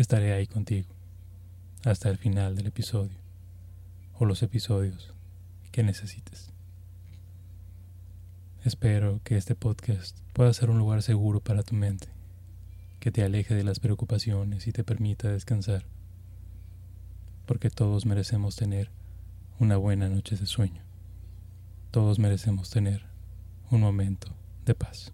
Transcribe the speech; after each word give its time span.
estaré 0.00 0.32
ahí 0.32 0.46
contigo 0.46 0.88
hasta 1.84 2.08
el 2.08 2.16
final 2.16 2.56
del 2.56 2.68
episodio 2.68 3.18
o 4.14 4.24
los 4.24 4.42
episodios 4.42 5.12
que 5.72 5.82
necesites. 5.82 6.50
Espero 8.64 9.20
que 9.24 9.36
este 9.36 9.54
podcast 9.54 10.18
pueda 10.32 10.52
ser 10.52 10.70
un 10.70 10.78
lugar 10.78 11.02
seguro 11.02 11.40
para 11.40 11.62
tu 11.62 11.74
mente, 11.74 12.08
que 12.98 13.10
te 13.10 13.22
aleje 13.22 13.54
de 13.54 13.64
las 13.64 13.80
preocupaciones 13.80 14.66
y 14.66 14.72
te 14.72 14.84
permita 14.84 15.28
descansar, 15.28 15.84
porque 17.46 17.70
todos 17.70 18.06
merecemos 18.06 18.56
tener 18.56 18.90
una 19.58 19.76
buena 19.76 20.08
noche 20.08 20.36
de 20.36 20.46
sueño. 20.46 20.82
Todos 21.90 22.18
merecemos 22.18 22.70
tener 22.70 23.02
un 23.70 23.80
momento 23.80 24.34
de 24.64 24.74
paz. 24.74 25.12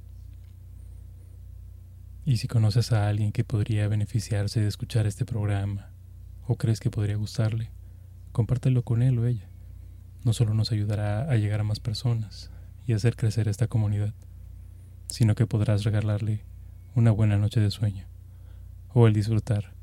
Y 2.27 2.39
si 2.39 2.49
conoces 2.49 2.91
a 2.91 3.07
alguien 3.07 3.31
que 3.31 3.45
podría 3.45 3.87
beneficiarse 3.87 4.61
de 4.61 4.67
escuchar 4.67 5.07
este 5.07 5.25
programa, 5.25 5.91
o 6.49 6.57
crees 6.57 6.81
que 6.81 6.91
podría 6.91 7.15
gustarle, 7.15 7.71
compártelo 8.33 8.83
con 8.83 9.03
él 9.03 9.17
o 9.21 9.27
ella. 9.27 9.49
No 10.25 10.33
solo 10.33 10.53
nos 10.53 10.73
ayudará 10.73 11.31
a 11.31 11.37
llegar 11.37 11.61
a 11.61 11.65
más 11.65 11.79
personas 11.79 12.51
y 12.85 12.95
hacer 12.95 13.15
crecer 13.15 13.47
esta 13.47 13.69
comunidad, 13.69 14.13
sino 15.07 15.37
que 15.37 15.47
podrás 15.47 15.85
regalarle 15.85 16.45
una 16.97 17.13
buena 17.13 17.39
noche 17.39 17.61
de 17.61 17.71
sueño 17.71 18.09
o 18.93 19.07
el 19.07 19.13
disfrutar 19.13 19.75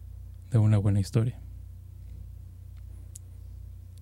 de 0.52 0.58
una 0.58 0.78
buena 0.78 1.00
historia. 1.00 1.40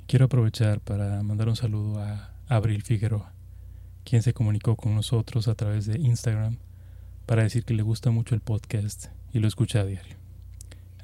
Quiero 0.08 0.26
aprovechar 0.26 0.82
para 0.82 1.22
mandar 1.22 1.48
un 1.48 1.56
saludo 1.56 2.00
a 2.02 2.34
Abril 2.48 2.82
Figueroa, 2.82 3.36
quien 4.04 4.24
se 4.24 4.34
comunicó 4.34 4.76
con 4.76 4.96
nosotros 4.96 5.48
a 5.48 5.54
través 5.54 5.86
de 5.86 6.00
Instagram 6.00 6.58
para 7.32 7.44
decir 7.44 7.64
que 7.64 7.74
le 7.74 7.82
gusta 7.82 8.12
mucho 8.12 8.36
el 8.36 8.42
podcast 8.42 9.06
y 9.32 9.40
lo 9.40 9.48
escucha 9.48 9.80
a 9.80 9.86
diario. 9.86 10.18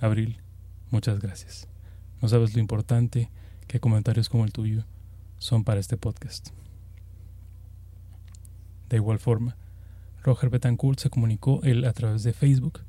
Abril, 0.01 0.41
muchas 0.91 1.21
gracias. 1.21 1.69
No 2.21 2.27
sabes 2.27 2.53
lo 2.53 2.59
importante 2.59 3.31
que 3.65 3.79
comentarios 3.79 4.27
como 4.27 4.43
el 4.43 4.51
tuyo 4.51 4.83
son 5.37 5.63
para 5.63 5.79
este 5.79 5.95
podcast. 5.95 6.49
De 8.89 8.97
igual 8.97 9.19
forma, 9.19 9.55
Roger 10.21 10.49
Betancourt 10.49 10.99
se 10.99 11.09
comunicó 11.09 11.61
él 11.63 11.85
a 11.85 11.93
través 11.93 12.23
de 12.23 12.33
Facebook 12.33 12.81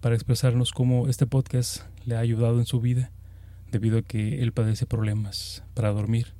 para 0.00 0.14
expresarnos 0.14 0.70
cómo 0.70 1.08
este 1.08 1.26
podcast 1.26 1.82
le 2.04 2.14
ha 2.14 2.20
ayudado 2.20 2.60
en 2.60 2.66
su 2.66 2.80
vida 2.80 3.10
debido 3.72 3.98
a 3.98 4.02
que 4.02 4.44
él 4.44 4.52
padece 4.52 4.86
problemas 4.86 5.64
para 5.74 5.90
dormir, 5.90 6.34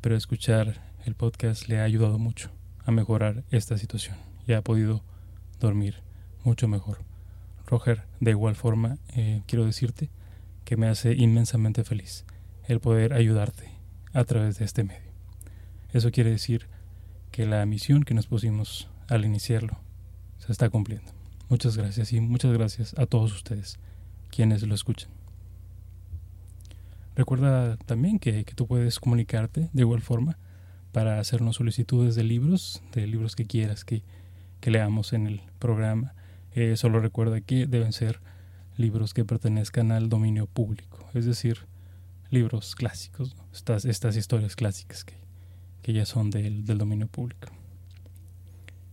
pero 0.00 0.16
escuchar 0.16 0.80
el 1.04 1.14
podcast 1.16 1.68
le 1.68 1.80
ha 1.80 1.84
ayudado 1.84 2.18
mucho 2.18 2.48
a 2.86 2.92
mejorar 2.92 3.44
esta 3.50 3.76
situación 3.76 4.16
y 4.46 4.54
ha 4.54 4.62
podido 4.62 5.04
dormir 5.60 6.02
mucho 6.44 6.68
mejor. 6.68 6.98
Roger, 7.66 8.04
de 8.20 8.30
igual 8.30 8.54
forma, 8.54 8.98
eh, 9.14 9.42
quiero 9.46 9.64
decirte 9.64 10.10
que 10.64 10.76
me 10.76 10.88
hace 10.88 11.14
inmensamente 11.14 11.84
feliz 11.84 12.24
el 12.66 12.80
poder 12.80 13.12
ayudarte 13.12 13.70
a 14.12 14.24
través 14.24 14.58
de 14.58 14.64
este 14.64 14.84
medio. 14.84 15.12
Eso 15.92 16.10
quiere 16.10 16.30
decir 16.30 16.68
que 17.30 17.46
la 17.46 17.64
misión 17.66 18.02
que 18.02 18.14
nos 18.14 18.26
pusimos 18.26 18.88
al 19.08 19.24
iniciarlo 19.24 19.78
se 20.38 20.52
está 20.52 20.70
cumpliendo. 20.70 21.12
Muchas 21.48 21.76
gracias 21.76 22.12
y 22.12 22.20
muchas 22.20 22.52
gracias 22.52 22.94
a 22.98 23.06
todos 23.06 23.32
ustedes 23.32 23.78
quienes 24.30 24.62
lo 24.62 24.74
escuchan. 24.74 25.10
Recuerda 27.14 27.76
también 27.78 28.18
que, 28.18 28.44
que 28.44 28.54
tú 28.54 28.66
puedes 28.66 29.00
comunicarte 29.00 29.70
de 29.72 29.82
igual 29.82 30.02
forma 30.02 30.38
para 30.92 31.18
hacernos 31.18 31.56
solicitudes 31.56 32.14
de 32.14 32.24
libros, 32.24 32.82
de 32.92 33.06
libros 33.06 33.36
que 33.36 33.46
quieras 33.46 33.84
que 33.84 34.02
que 34.66 34.72
leamos 34.72 35.12
en 35.12 35.28
el 35.28 35.42
programa. 35.60 36.12
Eh, 36.52 36.76
solo 36.76 36.98
recuerda 36.98 37.40
que 37.40 37.68
deben 37.68 37.92
ser 37.92 38.18
libros 38.76 39.14
que 39.14 39.24
pertenezcan 39.24 39.92
al 39.92 40.08
dominio 40.08 40.48
público, 40.48 41.08
es 41.14 41.24
decir, 41.24 41.68
libros 42.30 42.74
clásicos, 42.74 43.36
estas, 43.54 43.84
estas 43.84 44.16
historias 44.16 44.56
clásicas 44.56 45.04
que, 45.04 45.14
que 45.82 45.92
ya 45.92 46.04
son 46.04 46.30
del, 46.30 46.64
del, 46.64 46.78
dominio 46.78 47.06
público. 47.06 47.46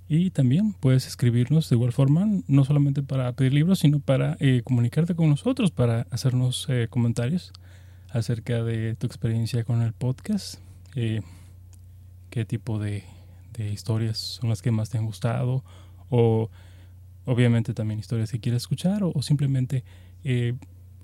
Y 0.07 0.29
también 0.29 0.73
puedes 0.73 1.07
escribirnos 1.07 1.72
de 1.72 1.75
igual 1.75 1.91
forma, 1.91 2.28
no 2.45 2.66
solamente 2.66 3.01
para 3.01 3.33
pedir 3.33 3.56
libros, 3.56 3.79
sino 3.79 4.00
para 4.00 4.38
eh, 4.39 4.62
comunicarte 4.63 5.16
con 5.16 5.28
nosotros, 5.28 5.72
para 5.72 6.06
hacernos 6.12 6.67
eh, 6.69 6.85
comentarios 6.88 7.51
acerca 8.12 8.63
de 8.63 8.94
tu 8.94 9.07
experiencia 9.07 9.63
con 9.63 9.81
el 9.81 9.94
podcast, 9.94 10.59
eh, 10.94 11.22
qué 12.29 12.45
tipo 12.45 12.78
de 12.78 13.06
de 13.53 13.71
historias 13.71 14.17
son 14.17 14.49
las 14.49 14.61
que 14.61 14.71
más 14.71 14.89
te 14.89 14.97
han 14.97 15.05
gustado 15.05 15.63
o 16.09 16.49
obviamente 17.25 17.73
también 17.73 17.99
historias 17.99 18.31
que 18.31 18.39
quieres 18.39 18.63
escuchar 18.63 19.03
o, 19.03 19.21
simplemente 19.21 19.83
eh, 20.23 20.55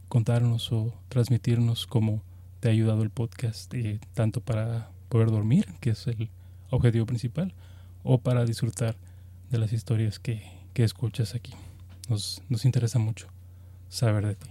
contarnos 0.07 0.71
o 0.71 0.93
transmitirnos 1.07 1.87
cómo 1.87 2.23
te 2.59 2.67
ha 2.67 2.71
ayudado 2.71 3.03
el 3.03 3.09
podcast 3.09 3.73
eh, 3.73 3.99
tanto 4.13 4.41
para 4.41 4.91
poder 5.07 5.31
dormir, 5.31 5.67
que 5.79 5.91
es 5.91 6.07
el 6.07 6.29
objetivo 6.69 7.05
principal, 7.05 7.53
o 8.03 8.19
para 8.19 8.45
disfrutar 8.45 8.95
de 9.49 9.57
las 9.57 9.73
historias 9.73 10.19
que, 10.19 10.43
que 10.73 10.83
escuchas 10.83 11.35
aquí. 11.35 11.53
Nos, 12.09 12.41
nos 12.49 12.65
interesa 12.65 12.99
mucho 12.99 13.27
saber 13.87 14.25
de 14.25 14.35
ti. 14.35 14.49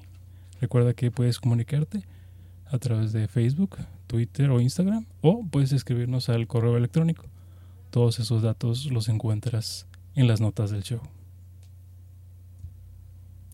Recuerda 0.60 0.94
que 0.94 1.10
puedes 1.10 1.38
comunicarte 1.38 2.02
a 2.66 2.78
través 2.78 3.12
de 3.12 3.28
Facebook, 3.28 3.76
Twitter 4.06 4.50
o 4.50 4.60
Instagram 4.60 5.06
o 5.20 5.46
puedes 5.46 5.72
escribirnos 5.72 6.28
al 6.28 6.46
correo 6.46 6.76
electrónico 6.76 7.26
todos 7.90 8.18
esos 8.18 8.42
datos 8.42 8.86
los 8.86 9.08
encuentras 9.08 9.86
en 10.14 10.26
las 10.26 10.40
notas 10.40 10.70
del 10.70 10.82
show. 10.82 11.00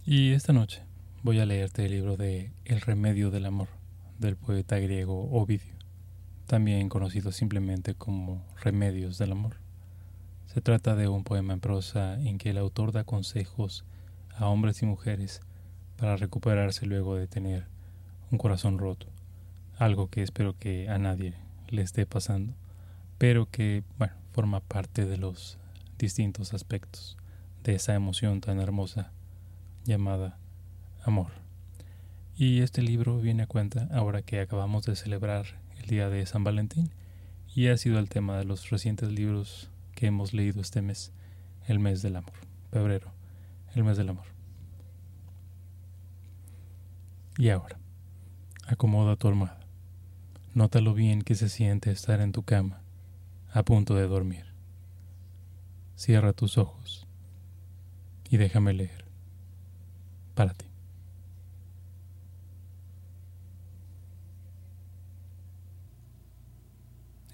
Y 0.05 0.33
esta 0.33 0.53
noche 0.53 0.83
voy 1.22 1.41
a 1.41 1.47
leerte 1.47 1.87
el 1.87 1.93
libro 1.93 2.17
de 2.17 2.53
El 2.65 2.81
remedio 2.81 3.31
del 3.31 3.47
amor 3.47 3.69
del 4.19 4.37
poeta 4.37 4.78
griego 4.78 5.31
Ovidio, 5.31 5.75
también 6.47 6.89
conocido 6.89 7.33
simplemente 7.33 7.94
como 7.94 8.44
Remedios 8.62 9.19
del 9.19 9.33
amor. 9.33 9.56
Se 10.47 10.61
trata 10.61 10.94
de 10.94 11.09
un 11.09 11.25
poema 11.25 11.55
en 11.55 11.61
prosa 11.61 12.21
en 12.21 12.39
que 12.39 12.50
el 12.50 12.59
autor 12.59 12.93
da 12.93 13.05
consejos 13.05 13.84
a 14.37 14.47
hombres 14.47 14.83
y 14.83 14.87
mujeres 14.87 15.41
para 15.97 16.17
recuperarse 16.17 16.87
luego 16.87 17.17
de 17.17 17.27
tener 17.27 17.67
un 18.31 18.39
corazón 18.39 18.78
roto, 18.78 19.06
algo 19.78 20.09
que 20.09 20.23
espero 20.23 20.59
que 20.59 20.89
a 20.89 20.99
nadie 20.99 21.34
le 21.69 21.83
esté 21.83 22.05
pasando, 22.05 22.55
pero 23.19 23.49
que, 23.49 23.83
bueno, 23.99 24.15
forma 24.34 24.59
parte 24.59 25.06
de 25.06 25.17
los 25.17 25.59
distintos 25.97 26.55
aspectos 26.55 27.17
de 27.62 27.77
esa 27.77 27.95
emoción 27.95 28.41
tan 28.41 28.59
hermosa 28.59 29.12
llamada 29.84 30.39
amor. 31.05 31.31
Y 32.37 32.61
este 32.61 32.83
libro 32.83 33.21
viene 33.21 33.44
a 33.44 33.47
cuenta 33.47 33.89
ahora 33.93 34.23
que 34.23 34.41
acabamos 34.41 34.84
de 34.87 34.97
celebrar 34.97 35.47
el 35.78 35.87
día 35.87 36.09
de 36.09 36.27
San 36.27 36.43
Valentín 36.43 36.91
y 37.55 37.69
ha 37.69 37.77
sido 37.77 38.00
el 38.00 38.09
tema 38.09 38.37
de 38.37 38.44
los 38.44 38.71
recientes 38.71 39.12
libros 39.12 39.71
que 39.94 40.06
hemos 40.06 40.34
leído 40.34 40.61
este 40.61 40.83
mes, 40.83 41.12
el 41.69 41.78
mes 41.78 42.03
del 42.03 42.17
amor, 42.17 42.34
febrero, 42.73 43.12
el 43.77 43.84
mes 43.84 43.97
del 43.97 44.09
amor. 44.09 44.27
Y 47.38 47.50
ahora, 47.50 47.79
acomoda 48.67 49.14
tu 49.14 49.29
almohada. 49.29 49.61
Nota 50.55 50.81
lo 50.81 50.93
bien 50.93 51.23
que 51.23 51.37
se 51.37 51.49
siente 51.49 51.93
estar 51.93 52.20
en 52.20 52.32
tu 52.32 52.43
cama 52.43 52.84
a 53.55 53.62
punto 53.62 53.95
de 53.95 54.09
dormir. 54.09 54.47
Cierra 55.95 56.33
tus 56.33 56.59
ojos 56.59 57.06
y 58.29 58.37
déjame 58.37 58.73
leer 58.73 59.05
para 60.35 60.53
ti. 60.53 60.67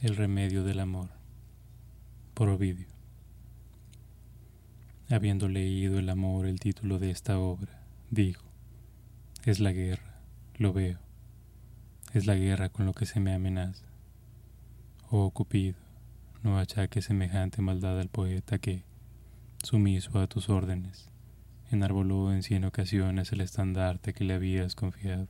El 0.03 0.15
remedio 0.15 0.63
del 0.63 0.81
amor 0.81 1.09
por 2.35 2.51
Ovidio. 2.51 2.89
Habiendo 5.09 5.49
leído 5.49 5.99
el 5.99 6.11
amor 6.11 6.45
el 6.47 6.61
título 6.61 6.99
de 6.99 7.11
esta 7.11 7.39
obra, 7.39 7.83
digo, 8.11 8.43
es 9.45 9.59
la 9.59 9.73
guerra, 9.73 10.21
lo 10.57 10.75
veo, 10.75 10.99
es 12.13 12.27
la 12.27 12.35
guerra 12.35 12.69
con 12.69 12.85
lo 12.85 12.93
que 12.93 13.07
se 13.07 13.21
me 13.21 13.35
amenaza. 13.35 13.87
Oh 15.11 15.31
Cupido, 15.31 15.80
no 16.43 16.59
achaque 16.59 17.03
semejante 17.03 17.61
maldad 17.63 18.01
al 18.01 18.09
poeta 18.09 18.59
que, 18.59 18.85
sumiso 19.63 20.19
a 20.19 20.27
tus 20.27 20.49
órdenes, 20.49 21.11
enarboló 21.71 22.33
en 22.33 22.43
cien 22.43 22.65
ocasiones 22.65 23.33
el 23.33 23.41
estandarte 23.43 24.13
que 24.13 24.25
le 24.25 24.35
habías 24.35 24.75
confiado. 24.75 25.29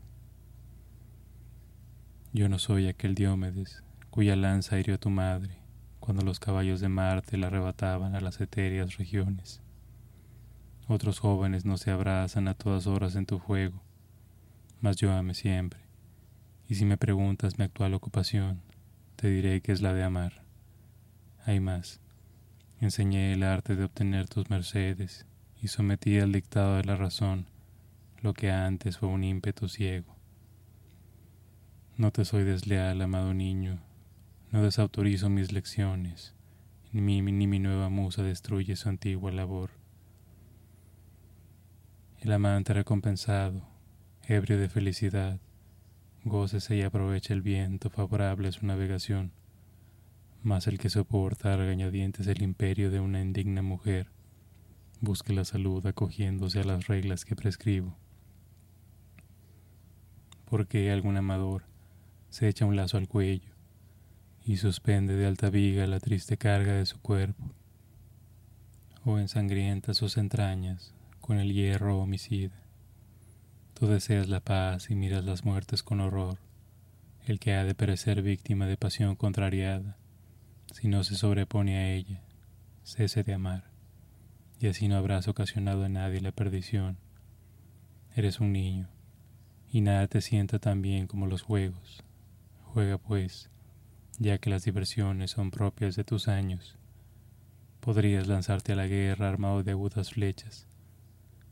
Yo 2.32 2.48
no 2.48 2.58
soy 2.58 2.86
aquel 2.86 3.14
Diómedes 3.14 3.82
cuya 4.10 4.36
lanza 4.36 4.78
hirió 4.78 4.94
a 4.94 4.98
tu 4.98 5.10
madre 5.10 5.58
cuando 5.98 6.24
los 6.24 6.40
caballos 6.40 6.80
de 6.80 6.88
Marte 6.88 7.36
la 7.36 7.48
arrebataban 7.48 8.14
a 8.14 8.20
las 8.20 8.40
etéreas 8.40 8.96
regiones. 8.96 9.60
Otros 10.88 11.20
jóvenes 11.20 11.64
no 11.64 11.76
se 11.76 11.90
abrazan 11.90 12.48
a 12.48 12.54
todas 12.54 12.86
horas 12.86 13.14
en 13.14 13.26
tu 13.26 13.38
fuego, 13.38 13.82
mas 14.80 14.96
yo 14.96 15.12
ame 15.12 15.34
siempre. 15.34 15.80
Y 16.68 16.76
si 16.76 16.84
me 16.84 16.96
preguntas 16.96 17.58
mi 17.58 17.64
actual 17.64 17.94
ocupación, 17.94 18.62
te 19.16 19.28
diré 19.28 19.60
que 19.60 19.72
es 19.72 19.82
la 19.82 19.92
de 19.92 20.02
amar. 20.02 20.39
Hay 21.46 21.58
más. 21.58 22.00
Enseñé 22.80 23.32
el 23.32 23.42
arte 23.42 23.74
de 23.74 23.84
obtener 23.84 24.28
tus 24.28 24.50
mercedes 24.50 25.26
y 25.62 25.68
sometí 25.68 26.18
al 26.18 26.32
dictado 26.32 26.76
de 26.76 26.84
la 26.84 26.96
razón 26.96 27.46
lo 28.20 28.34
que 28.34 28.50
antes 28.50 28.98
fue 28.98 29.08
un 29.08 29.24
ímpetu 29.24 29.68
ciego. 29.68 30.14
No 31.96 32.12
te 32.12 32.24
soy 32.24 32.44
desleal, 32.44 33.00
amado 33.00 33.32
niño, 33.32 33.80
no 34.50 34.62
desautorizo 34.62 35.30
mis 35.30 35.52
lecciones, 35.52 36.34
ni 36.92 37.22
ni 37.22 37.46
mi 37.46 37.58
nueva 37.58 37.88
musa 37.88 38.22
destruye 38.22 38.76
su 38.76 38.88
antigua 38.88 39.32
labor. 39.32 39.70
El 42.18 42.32
amante 42.32 42.74
recompensado, 42.74 43.62
ebrio 44.24 44.58
de 44.58 44.68
felicidad, 44.68 45.40
gócese 46.24 46.76
y 46.76 46.82
aprovecha 46.82 47.32
el 47.32 47.40
viento 47.40 47.88
favorable 47.88 48.48
a 48.48 48.52
su 48.52 48.66
navegación, 48.66 49.32
mas 50.42 50.66
el 50.66 50.78
que 50.78 50.90
soporta 50.90 51.56
regañadientes 51.56 52.26
el 52.26 52.42
imperio 52.42 52.90
de 52.90 53.00
una 53.00 53.20
indigna 53.20 53.62
mujer, 53.62 54.08
busque 55.00 55.32
la 55.32 55.44
salud 55.44 55.86
acogiéndose 55.86 56.60
a 56.60 56.64
las 56.64 56.86
reglas 56.86 57.24
que 57.24 57.36
prescribo. 57.36 57.96
Porque 60.46 60.90
algún 60.90 61.16
amador 61.16 61.64
se 62.30 62.48
echa 62.48 62.66
un 62.66 62.76
lazo 62.76 62.96
al 62.96 63.08
cuello, 63.08 63.50
y 64.44 64.56
suspende 64.56 65.14
de 65.14 65.26
alta 65.26 65.50
viga 65.50 65.86
la 65.86 66.00
triste 66.00 66.36
carga 66.36 66.72
de 66.72 66.86
su 66.86 67.00
cuerpo, 67.00 67.52
o 69.04 69.18
ensangrienta 69.18 69.94
sus 69.94 70.16
entrañas 70.16 70.94
con 71.20 71.38
el 71.38 71.52
hierro 71.52 71.98
homicida. 71.98 72.62
Tú 73.74 73.86
deseas 73.86 74.28
la 74.28 74.40
paz 74.40 74.90
y 74.90 74.94
miras 74.94 75.24
las 75.24 75.44
muertes 75.44 75.82
con 75.82 76.00
horror, 76.00 76.38
el 77.26 77.38
que 77.38 77.54
ha 77.54 77.64
de 77.64 77.74
perecer 77.74 78.22
víctima 78.22 78.66
de 78.66 78.76
pasión 78.76 79.16
contrariada, 79.16 79.96
si 80.72 80.88
no 80.88 81.04
se 81.04 81.14
sobrepone 81.14 81.76
a 81.78 81.92
ella, 81.92 82.22
cese 82.82 83.22
de 83.22 83.34
amar, 83.34 83.70
y 84.58 84.68
así 84.68 84.88
no 84.88 84.96
habrás 84.96 85.28
ocasionado 85.28 85.84
a 85.84 85.88
nadie 85.88 86.20
la 86.20 86.32
perdición. 86.32 86.98
Eres 88.14 88.40
un 88.40 88.52
niño, 88.52 88.88
y 89.72 89.80
nada 89.80 90.06
te 90.08 90.20
sienta 90.20 90.58
tan 90.58 90.82
bien 90.82 91.06
como 91.06 91.26
los 91.26 91.42
juegos. 91.42 92.02
Juega 92.64 92.98
pues, 92.98 93.50
ya 94.18 94.38
que 94.38 94.50
las 94.50 94.64
diversiones 94.64 95.32
son 95.32 95.50
propias 95.50 95.96
de 95.96 96.04
tus 96.04 96.28
años. 96.28 96.76
Podrías 97.80 98.26
lanzarte 98.26 98.72
a 98.72 98.76
la 98.76 98.86
guerra 98.86 99.28
armado 99.28 99.62
de 99.62 99.72
agudas 99.72 100.10
flechas, 100.10 100.66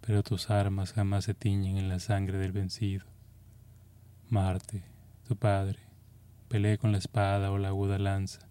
pero 0.01 0.23
tus 0.23 0.51
armas 0.51 0.93
jamás 0.93 1.25
se 1.25 1.35
tiñen 1.35 1.79
en 1.79 1.89
la 1.89 1.99
sangre 1.99 2.39
del 2.39 2.53
vencido. 2.53 3.07
Marte, 4.29 4.85
tu 5.27 5.37
padre, 5.37 5.79
pelee 6.49 6.79
con 6.79 6.93
la 6.93 6.99
espada 6.99 7.51
o 7.51 7.59
la 7.59 7.69
aguda 7.69 7.99
lanza, 7.99 8.48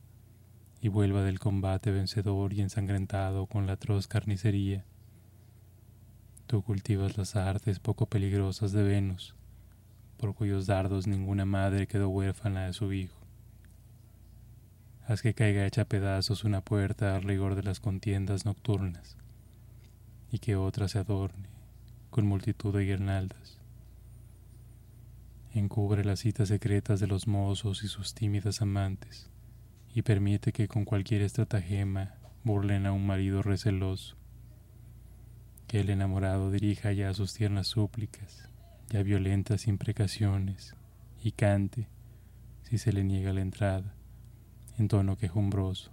y 0.82 0.90
vuelva 0.90 1.24
del 1.24 1.40
combate 1.40 1.92
vencedor 1.92 2.54
y 2.54 2.62
ensangrentado 2.62 3.46
con 3.48 3.68
la 3.68 3.74
atroz 3.74 4.08
carnicería. 4.08 4.86
Tú 6.46 6.62
cultivas 6.62 7.18
las 7.18 7.36
artes 7.36 7.80
poco 7.80 8.06
peligrosas 8.06 8.72
de 8.72 8.84
Venus, 8.84 9.36
por 10.18 10.34
cuyos 10.34 10.66
dardos 10.66 11.08
ninguna 11.08 11.46
madre 11.46 11.88
quedó 11.88 12.10
huérfana 12.10 12.66
de 12.66 12.74
su 12.74 12.94
hijo 12.94 13.28
haz 15.08 15.22
que 15.22 15.34
caiga 15.34 15.66
hecha 15.66 15.86
pedazos 15.86 16.44
una 16.44 16.60
puerta 16.60 17.16
al 17.16 17.24
rigor 17.24 17.56
de 17.56 17.64
las 17.64 17.80
contiendas 17.80 18.46
nocturnas, 18.46 19.16
y 20.30 20.40
que 20.40 20.58
otra 20.58 20.90
se 20.90 21.00
adorne 21.00 21.48
con 22.10 22.26
multitud 22.26 22.76
de 22.76 22.84
guirnaldas. 22.84 23.58
Encubre 25.54 26.04
las 26.04 26.20
citas 26.20 26.50
secretas 26.50 27.00
de 27.00 27.08
los 27.08 27.26
mozos 27.26 27.84
y 27.84 27.88
sus 27.88 28.14
tímidas 28.14 28.62
amantes, 28.62 29.30
y 29.98 30.04
permite 30.04 30.54
que 30.54 30.68
con 30.68 30.86
cualquier 30.86 31.24
estratagema 31.24 32.14
burlen 32.44 32.86
a 32.86 32.92
un 32.92 33.08
marido 33.08 33.42
receloso. 33.42 34.16
Que 35.66 35.80
el 35.80 35.90
enamorado 35.90 36.52
dirija 36.52 36.92
ya 36.92 37.12
sus 37.16 37.34
tiernas 37.34 37.66
súplicas, 37.66 38.48
ya 38.92 39.02
violentas 39.02 39.66
imprecaciones, 39.66 40.76
y 41.24 41.32
cante, 41.32 41.88
si 42.62 42.78
se 42.78 42.94
le 42.94 43.04
niega 43.04 43.34
la 43.34 43.42
entrada 43.42 43.96
en 44.78 44.88
tono 44.88 45.18
quejumbroso. 45.18 45.92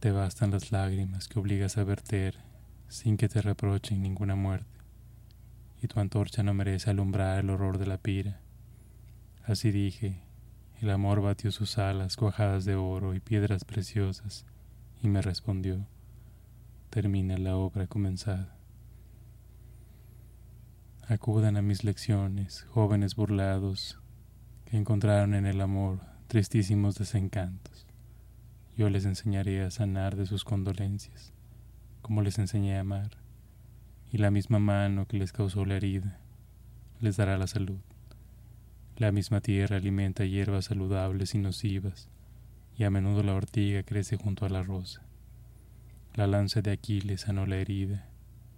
Te 0.00 0.10
bastan 0.10 0.50
las 0.50 0.72
lágrimas 0.72 1.28
que 1.28 1.38
obligas 1.38 1.78
a 1.78 1.84
verter 1.84 2.40
sin 2.88 3.18
que 3.18 3.28
te 3.28 3.40
reprochen 3.40 4.02
ninguna 4.02 4.34
muerte, 4.34 4.80
y 5.80 5.86
tu 5.86 6.00
antorcha 6.00 6.42
no 6.42 6.54
merece 6.54 6.90
alumbrar 6.90 7.38
el 7.38 7.50
horror 7.50 7.78
de 7.78 7.86
la 7.86 7.98
pira. 7.98 8.40
Así 9.44 9.70
dije, 9.70 10.31
el 10.82 10.90
amor 10.90 11.20
batió 11.20 11.52
sus 11.52 11.78
alas 11.78 12.16
cuajadas 12.16 12.64
de 12.64 12.74
oro 12.74 13.14
y 13.14 13.20
piedras 13.20 13.64
preciosas, 13.64 14.44
y 15.00 15.08
me 15.08 15.22
respondió, 15.22 15.86
termina 16.90 17.38
la 17.38 17.56
obra 17.56 17.86
comenzada. 17.86 18.56
Acudan 21.06 21.56
a 21.56 21.62
mis 21.62 21.84
lecciones, 21.84 22.66
jóvenes 22.70 23.14
burlados, 23.14 24.00
que 24.64 24.76
encontraron 24.76 25.34
en 25.34 25.46
el 25.46 25.60
amor 25.60 26.00
tristísimos 26.26 26.96
desencantos. 26.96 27.86
Yo 28.76 28.90
les 28.90 29.04
enseñaré 29.04 29.62
a 29.62 29.70
sanar 29.70 30.16
de 30.16 30.26
sus 30.26 30.42
condolencias, 30.42 31.32
como 32.00 32.22
les 32.22 32.40
enseñé 32.40 32.76
a 32.76 32.80
amar, 32.80 33.10
y 34.10 34.18
la 34.18 34.32
misma 34.32 34.58
mano 34.58 35.06
que 35.06 35.16
les 35.16 35.32
causó 35.32 35.64
la 35.64 35.76
herida 35.76 36.18
les 36.98 37.16
dará 37.16 37.36
la 37.36 37.46
salud. 37.46 37.80
La 38.96 39.10
misma 39.10 39.40
tierra 39.40 39.76
alimenta 39.76 40.24
hierbas 40.24 40.66
saludables 40.66 41.34
y 41.34 41.38
nocivas, 41.38 42.08
y 42.76 42.84
a 42.84 42.90
menudo 42.90 43.22
la 43.22 43.34
ortiga 43.34 43.82
crece 43.82 44.16
junto 44.16 44.44
a 44.44 44.48
la 44.48 44.62
rosa. 44.62 45.02
La 46.14 46.26
lanza 46.26 46.60
de 46.60 46.72
Aquiles 46.72 47.22
sanó 47.22 47.46
la 47.46 47.56
herida 47.56 48.06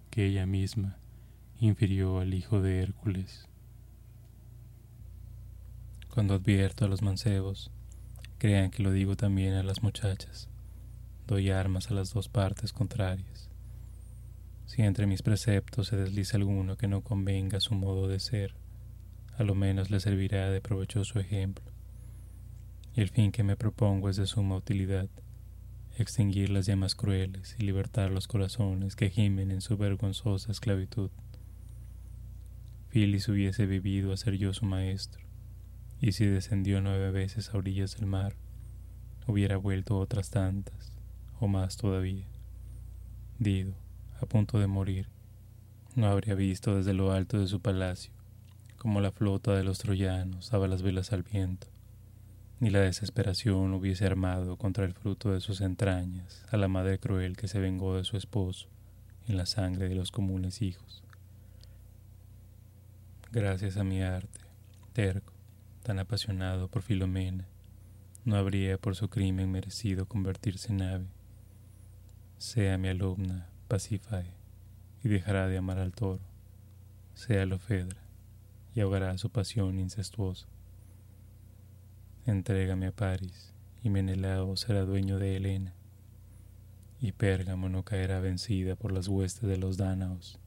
que 0.09 0.25
ella 0.25 0.45
misma 0.45 0.97
infirió 1.59 2.19
al 2.19 2.33
hijo 2.33 2.61
de 2.61 2.81
Hércules. 2.81 3.47
Cuando 6.13 6.33
advierto 6.33 6.85
a 6.85 6.87
los 6.89 7.01
mancebos, 7.01 7.71
crean 8.37 8.71
que 8.71 8.83
lo 8.83 8.91
digo 8.91 9.15
también 9.15 9.53
a 9.53 9.63
las 9.63 9.83
muchachas. 9.83 10.49
Doy 11.27 11.49
armas 11.49 11.89
a 11.91 11.93
las 11.93 12.13
dos 12.13 12.29
partes 12.29 12.73
contrarias. 12.73 13.49
Si 14.65 14.81
entre 14.81 15.07
mis 15.07 15.21
preceptos 15.21 15.87
se 15.87 15.95
desliza 15.95 16.37
alguno 16.37 16.77
que 16.77 16.87
no 16.87 17.01
convenga 17.01 17.57
a 17.57 17.61
su 17.61 17.73
modo 17.75 18.07
de 18.07 18.19
ser, 18.19 18.53
a 19.37 19.43
lo 19.43 19.53
menos 19.53 19.91
le 19.91 19.99
servirá 19.99 20.49
de 20.49 20.61
provechoso 20.61 21.19
ejemplo. 21.19 21.65
Y 22.95 23.01
el 23.01 23.09
fin 23.09 23.31
que 23.31 23.43
me 23.43 23.57
propongo 23.57 24.09
es 24.09 24.15
de 24.15 24.27
suma 24.27 24.55
utilidad, 24.55 25.09
extinguir 25.97 26.49
las 26.49 26.65
llamas 26.65 26.95
crueles 26.95 27.55
y 27.59 27.63
libertar 27.63 28.11
los 28.11 28.27
corazones 28.27 28.95
que 28.95 29.09
gimen 29.09 29.51
en 29.51 29.61
su 29.61 29.77
vergonzosa 29.77 30.51
esclavitud. 30.51 31.09
Filis 32.89 33.27
hubiese 33.27 33.65
vivido 33.65 34.13
a 34.13 34.17
ser 34.17 34.37
yo 34.37 34.53
su 34.53 34.65
maestro, 34.65 35.25
y 35.99 36.13
si 36.13 36.25
descendió 36.25 36.79
nueve 36.79 37.11
veces 37.11 37.49
a 37.49 37.57
orillas 37.57 37.97
del 37.97 38.05
mar, 38.05 38.35
hubiera 39.27 39.57
vuelto 39.57 39.97
otras 39.97 40.29
tantas, 40.29 40.93
o 41.41 41.49
más 41.49 41.75
todavía. 41.75 42.27
Dido, 43.37 43.73
a 44.21 44.25
punto 44.25 44.59
de 44.59 44.67
morir, 44.67 45.09
no 45.95 46.07
habría 46.07 46.35
visto 46.35 46.77
desde 46.77 46.93
lo 46.93 47.11
alto 47.11 47.37
de 47.37 47.47
su 47.47 47.59
palacio 47.59 48.14
como 48.85 49.01
la 49.01 49.11
flota 49.11 49.55
de 49.55 49.63
los 49.63 49.79
troyanos 49.79 50.51
daba 50.51 50.67
las 50.67 50.83
velas 50.83 51.11
al 51.11 51.23
viento, 51.23 51.65
ni 52.59 52.69
la 52.69 52.81
desesperación 52.81 53.73
hubiese 53.73 54.05
armado 54.05 54.57
contra 54.57 54.85
el 54.85 54.93
fruto 54.93 55.31
de 55.31 55.41
sus 55.41 55.61
entrañas 55.61 56.45
a 56.51 56.57
la 56.57 56.67
madre 56.67 56.99
cruel 56.99 57.35
que 57.35 57.47
se 57.47 57.57
vengó 57.59 57.95
de 57.97 58.03
su 58.03 58.15
esposo 58.15 58.67
en 59.27 59.37
la 59.37 59.47
sangre 59.47 59.89
de 59.89 59.95
los 59.95 60.11
comunes 60.11 60.61
hijos. 60.61 61.03
Gracias 63.31 63.75
a 63.77 63.83
mi 63.83 64.03
arte, 64.03 64.41
terco, 64.93 65.33
tan 65.81 65.97
apasionado 65.97 66.67
por 66.67 66.83
Filomena, 66.83 67.47
no 68.23 68.35
habría 68.35 68.77
por 68.77 68.95
su 68.95 69.09
crimen 69.09 69.51
merecido 69.51 70.05
convertirse 70.05 70.71
en 70.71 70.83
ave. 70.83 71.07
Sea 72.37 72.77
mi 72.77 72.89
alumna 72.89 73.49
Pasífae 73.67 74.31
y 75.03 75.09
dejará 75.09 75.47
de 75.47 75.57
amar 75.57 75.79
al 75.79 75.91
toro. 75.91 76.21
Sea 77.15 77.47
Lofedra 77.47 78.04
y 78.75 78.81
ahogará 78.81 79.17
su 79.17 79.29
pasión 79.29 79.79
incestuosa. 79.79 80.47
Entrégame 82.25 82.87
a 82.87 82.91
París 82.91 83.53
y 83.81 83.89
Menelao 83.89 84.57
será 84.57 84.83
dueño 84.83 85.17
de 85.17 85.37
Helena. 85.37 85.73
y 86.99 87.11
Pérgamo 87.11 87.69
no 87.69 87.83
caerá 87.83 88.19
vencida 88.19 88.75
por 88.75 88.91
las 88.91 89.07
huestes 89.07 89.47
de 89.47 89.57
los 89.57 89.77
dánaos. 89.77 90.39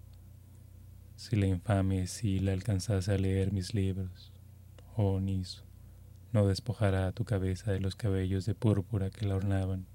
Si 1.16 1.36
la 1.36 1.46
infame 1.46 2.02
Escila 2.02 2.52
alcanzase 2.52 3.12
a 3.12 3.18
leer 3.18 3.52
mis 3.52 3.74
libros, 3.74 4.32
oh 4.96 5.20
Niso, 5.20 5.62
no 6.32 6.46
despojará 6.46 7.12
tu 7.12 7.24
cabeza 7.24 7.70
de 7.72 7.80
los 7.80 7.96
cabellos 7.96 8.44
de 8.44 8.54
púrpura 8.54 9.10
que 9.10 9.26
la 9.26 9.36
ornaban. 9.36 9.86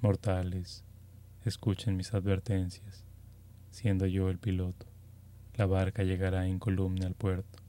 Mortales, 0.00 0.84
escuchen 1.44 1.96
mis 1.96 2.14
advertencias, 2.14 3.04
siendo 3.70 4.06
yo 4.06 4.30
el 4.30 4.38
piloto, 4.38 4.86
la 5.56 5.66
barca 5.66 6.02
llegará 6.02 6.48
incolume 6.48 7.04
al 7.04 7.14
puerto. 7.14 7.60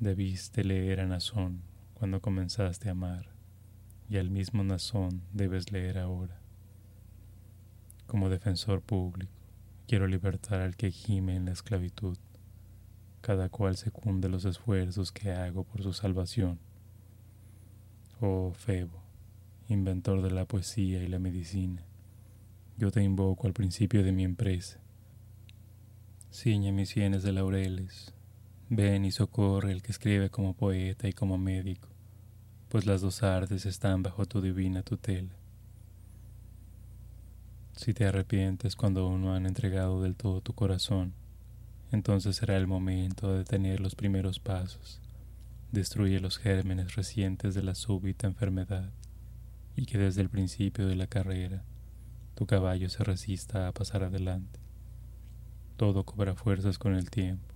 Debiste 0.00 0.64
leer 0.64 1.00
a 1.00 1.06
Nazón 1.06 1.62
cuando 1.94 2.20
comenzaste 2.20 2.88
a 2.88 2.92
amar, 2.92 3.28
y 4.08 4.16
al 4.16 4.30
mismo 4.30 4.64
Nazón 4.64 5.22
debes 5.32 5.70
leer 5.70 5.98
ahora. 5.98 6.40
Como 8.06 8.28
defensor 8.28 8.82
público, 8.82 9.32
quiero 9.86 10.06
libertar 10.06 10.60
al 10.60 10.76
que 10.76 10.90
gime 10.90 11.36
en 11.36 11.46
la 11.46 11.52
esclavitud. 11.52 12.18
Cada 13.20 13.48
cual 13.48 13.76
secunde 13.76 14.28
los 14.28 14.44
esfuerzos 14.44 15.10
que 15.10 15.32
hago 15.32 15.64
por 15.64 15.82
su 15.82 15.94
salvación. 15.94 16.58
Oh 18.20 18.52
Febo, 18.52 19.02
inventor 19.68 20.20
de 20.20 20.30
la 20.30 20.44
poesía 20.44 21.02
y 21.02 21.08
la 21.08 21.18
medicina, 21.18 21.86
yo 22.76 22.90
te 22.90 23.02
invoco 23.02 23.46
al 23.46 23.54
principio 23.54 24.02
de 24.02 24.12
mi 24.12 24.24
empresa. 24.24 24.83
Ciñe 26.34 26.72
mis 26.72 26.88
sienes 26.88 27.22
de 27.22 27.30
laureles, 27.30 28.12
ven 28.68 29.04
y 29.04 29.12
socorre 29.12 29.70
el 29.70 29.82
que 29.82 29.92
escribe 29.92 30.30
como 30.30 30.52
poeta 30.52 31.06
y 31.06 31.12
como 31.12 31.38
médico, 31.38 31.88
pues 32.68 32.86
las 32.86 33.02
dos 33.02 33.22
artes 33.22 33.66
están 33.66 34.02
bajo 34.02 34.26
tu 34.26 34.40
divina 34.40 34.82
tutela. 34.82 35.36
Si 37.76 37.94
te 37.94 38.04
arrepientes 38.04 38.74
cuando 38.74 39.02
aún 39.02 39.22
no 39.22 39.32
han 39.32 39.46
entregado 39.46 40.02
del 40.02 40.16
todo 40.16 40.40
tu 40.40 40.54
corazón, 40.54 41.14
entonces 41.92 42.34
será 42.34 42.56
el 42.56 42.66
momento 42.66 43.32
de 43.32 43.44
tener 43.44 43.78
los 43.78 43.94
primeros 43.94 44.40
pasos. 44.40 45.00
Destruye 45.70 46.18
los 46.18 46.38
gérmenes 46.38 46.96
recientes 46.96 47.54
de 47.54 47.62
la 47.62 47.76
súbita 47.76 48.26
enfermedad 48.26 48.90
y 49.76 49.86
que 49.86 49.98
desde 49.98 50.22
el 50.22 50.30
principio 50.30 50.88
de 50.88 50.96
la 50.96 51.06
carrera 51.06 51.62
tu 52.34 52.44
caballo 52.44 52.90
se 52.90 53.04
resista 53.04 53.68
a 53.68 53.72
pasar 53.72 54.02
adelante. 54.02 54.63
Todo 55.76 56.04
cobra 56.04 56.34
fuerzas 56.34 56.78
con 56.78 56.94
el 56.94 57.10
tiempo. 57.10 57.54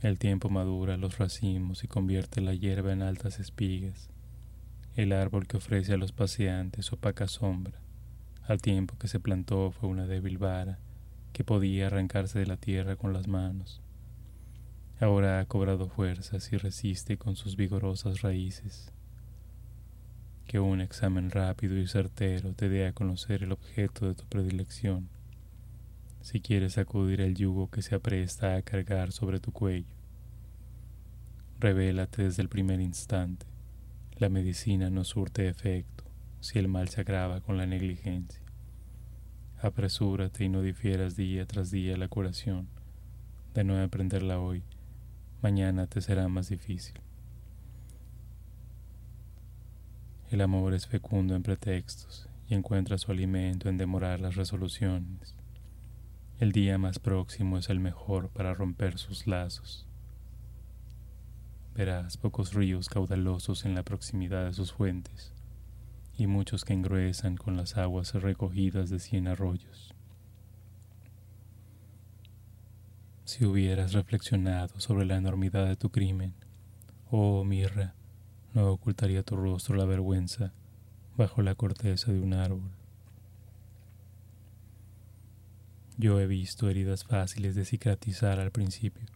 El 0.00 0.18
tiempo 0.18 0.48
madura 0.48 0.96
los 0.96 1.18
racimos 1.18 1.84
y 1.84 1.88
convierte 1.88 2.40
la 2.40 2.54
hierba 2.54 2.92
en 2.92 3.02
altas 3.02 3.38
espigas. 3.38 4.10
El 4.96 5.12
árbol 5.12 5.46
que 5.46 5.58
ofrece 5.58 5.94
a 5.94 5.96
los 5.96 6.12
paseantes 6.12 6.92
opaca 6.92 7.28
sombra 7.28 7.82
al 8.46 8.60
tiempo 8.60 8.98
que 8.98 9.06
se 9.06 9.20
plantó 9.20 9.70
fue 9.70 9.88
una 9.88 10.06
débil 10.06 10.36
vara 10.36 10.78
que 11.32 11.44
podía 11.44 11.86
arrancarse 11.86 12.40
de 12.40 12.46
la 12.46 12.56
tierra 12.56 12.96
con 12.96 13.12
las 13.12 13.28
manos. 13.28 13.80
Ahora 15.00 15.40
ha 15.40 15.46
cobrado 15.46 15.88
fuerzas 15.88 16.52
y 16.52 16.56
resiste 16.56 17.16
con 17.16 17.36
sus 17.36 17.56
vigorosas 17.56 18.20
raíces. 18.20 18.92
Que 20.46 20.58
un 20.58 20.80
examen 20.80 21.30
rápido 21.30 21.78
y 21.78 21.86
certero 21.86 22.52
te 22.52 22.68
dé 22.68 22.86
a 22.86 22.92
conocer 22.92 23.44
el 23.44 23.52
objeto 23.52 24.06
de 24.06 24.14
tu 24.14 24.24
predilección, 24.24 25.08
si 26.22 26.40
quieres 26.40 26.74
sacudir 26.74 27.20
el 27.20 27.34
yugo 27.34 27.68
que 27.68 27.82
se 27.82 27.96
apresta 27.96 28.54
a 28.54 28.62
cargar 28.62 29.10
sobre 29.10 29.40
tu 29.40 29.52
cuello. 29.52 29.94
Revélate 31.58 32.22
desde 32.22 32.42
el 32.42 32.48
primer 32.48 32.80
instante. 32.80 33.44
La 34.18 34.28
medicina 34.28 34.88
no 34.88 35.04
surte 35.04 35.48
efecto 35.48 36.04
si 36.40 36.58
el 36.58 36.68
mal 36.68 36.88
se 36.88 37.00
agrava 37.00 37.40
con 37.40 37.56
la 37.56 37.66
negligencia. 37.66 38.40
Apresúrate 39.60 40.44
y 40.44 40.48
no 40.48 40.62
difieras 40.62 41.16
día 41.16 41.44
tras 41.46 41.70
día 41.70 41.96
la 41.96 42.08
curación. 42.08 42.68
De 43.54 43.64
no 43.64 43.80
aprenderla 43.80 44.38
hoy, 44.38 44.62
mañana 45.42 45.86
te 45.86 46.00
será 46.00 46.28
más 46.28 46.48
difícil. 46.48 47.00
El 50.30 50.40
amor 50.40 50.72
es 50.72 50.86
fecundo 50.86 51.34
en 51.34 51.42
pretextos 51.42 52.28
y 52.48 52.54
encuentra 52.54 52.96
su 52.96 53.10
alimento 53.10 53.68
en 53.68 53.76
demorar 53.76 54.20
las 54.20 54.36
resoluciones. 54.36 55.34
El 56.42 56.50
día 56.50 56.76
más 56.76 56.98
próximo 56.98 57.56
es 57.56 57.70
el 57.70 57.78
mejor 57.78 58.28
para 58.28 58.52
romper 58.52 58.98
sus 58.98 59.28
lazos. 59.28 59.86
Verás 61.76 62.16
pocos 62.16 62.52
ríos 62.52 62.88
caudalosos 62.88 63.64
en 63.64 63.76
la 63.76 63.84
proximidad 63.84 64.46
de 64.46 64.52
sus 64.52 64.72
fuentes 64.72 65.32
y 66.18 66.26
muchos 66.26 66.64
que 66.64 66.72
engruesan 66.72 67.36
con 67.36 67.56
las 67.56 67.76
aguas 67.76 68.12
recogidas 68.14 68.90
de 68.90 68.98
cien 68.98 69.28
arroyos. 69.28 69.94
Si 73.24 73.44
hubieras 73.44 73.92
reflexionado 73.92 74.80
sobre 74.80 75.06
la 75.06 75.18
enormidad 75.18 75.68
de 75.68 75.76
tu 75.76 75.90
crimen, 75.90 76.34
oh 77.08 77.44
mirra, 77.44 77.94
no 78.52 78.68
ocultaría 78.68 79.22
tu 79.22 79.36
rostro 79.36 79.76
la 79.76 79.84
vergüenza 79.84 80.52
bajo 81.16 81.40
la 81.40 81.54
corteza 81.54 82.10
de 82.10 82.18
un 82.18 82.34
árbol. 82.34 82.81
Yo 86.02 86.18
he 86.18 86.26
visto 86.26 86.68
heridas 86.68 87.04
fáciles 87.04 87.54
de 87.54 87.64
cicatrizar 87.64 88.40
al 88.40 88.50
principio, 88.50 89.06